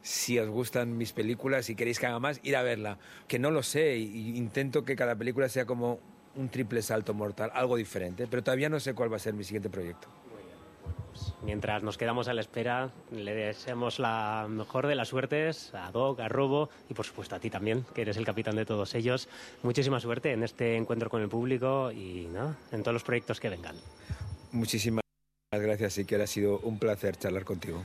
[0.03, 2.99] si os gustan mis películas y queréis que haga más, ir a verla.
[3.27, 6.01] Que no lo sé, y intento que cada película sea como
[6.37, 9.45] un triple salto mortal, algo diferente, pero todavía no sé cuál va a ser mi
[9.45, 10.09] siguiente proyecto.
[11.43, 16.21] Mientras nos quedamos a la espera, le deseamos la mejor de las suertes a Doc,
[16.21, 19.29] a Robo y por supuesto a ti también, que eres el capitán de todos ellos.
[19.63, 22.57] Muchísima suerte en este encuentro con el público y ¿no?
[22.73, 23.77] en todos los proyectos que vengan.
[24.53, 25.03] Muchísimas
[25.51, 27.83] gracias y que ha sido un placer charlar contigo.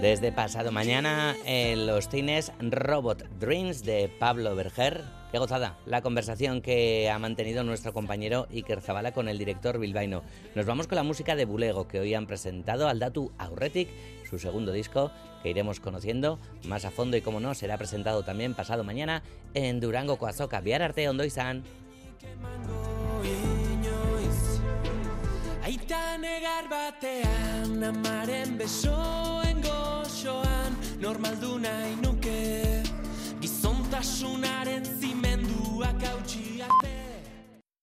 [0.00, 5.04] Desde pasado mañana en los cines Robot Dreams de Pablo Berger.
[5.30, 10.22] Qué gozada la conversación que ha mantenido nuestro compañero Iker Zabala con el director bilbaíno.
[10.54, 13.88] Nos vamos con la música de Bulego que hoy han presentado al Datu Aurretic,
[14.28, 15.10] su segundo disco,
[15.42, 19.22] que iremos conociendo más a fondo y, como no, será presentado también pasado mañana
[19.54, 21.64] en Durango, Coazoca, Viar Arte, Ondo y San.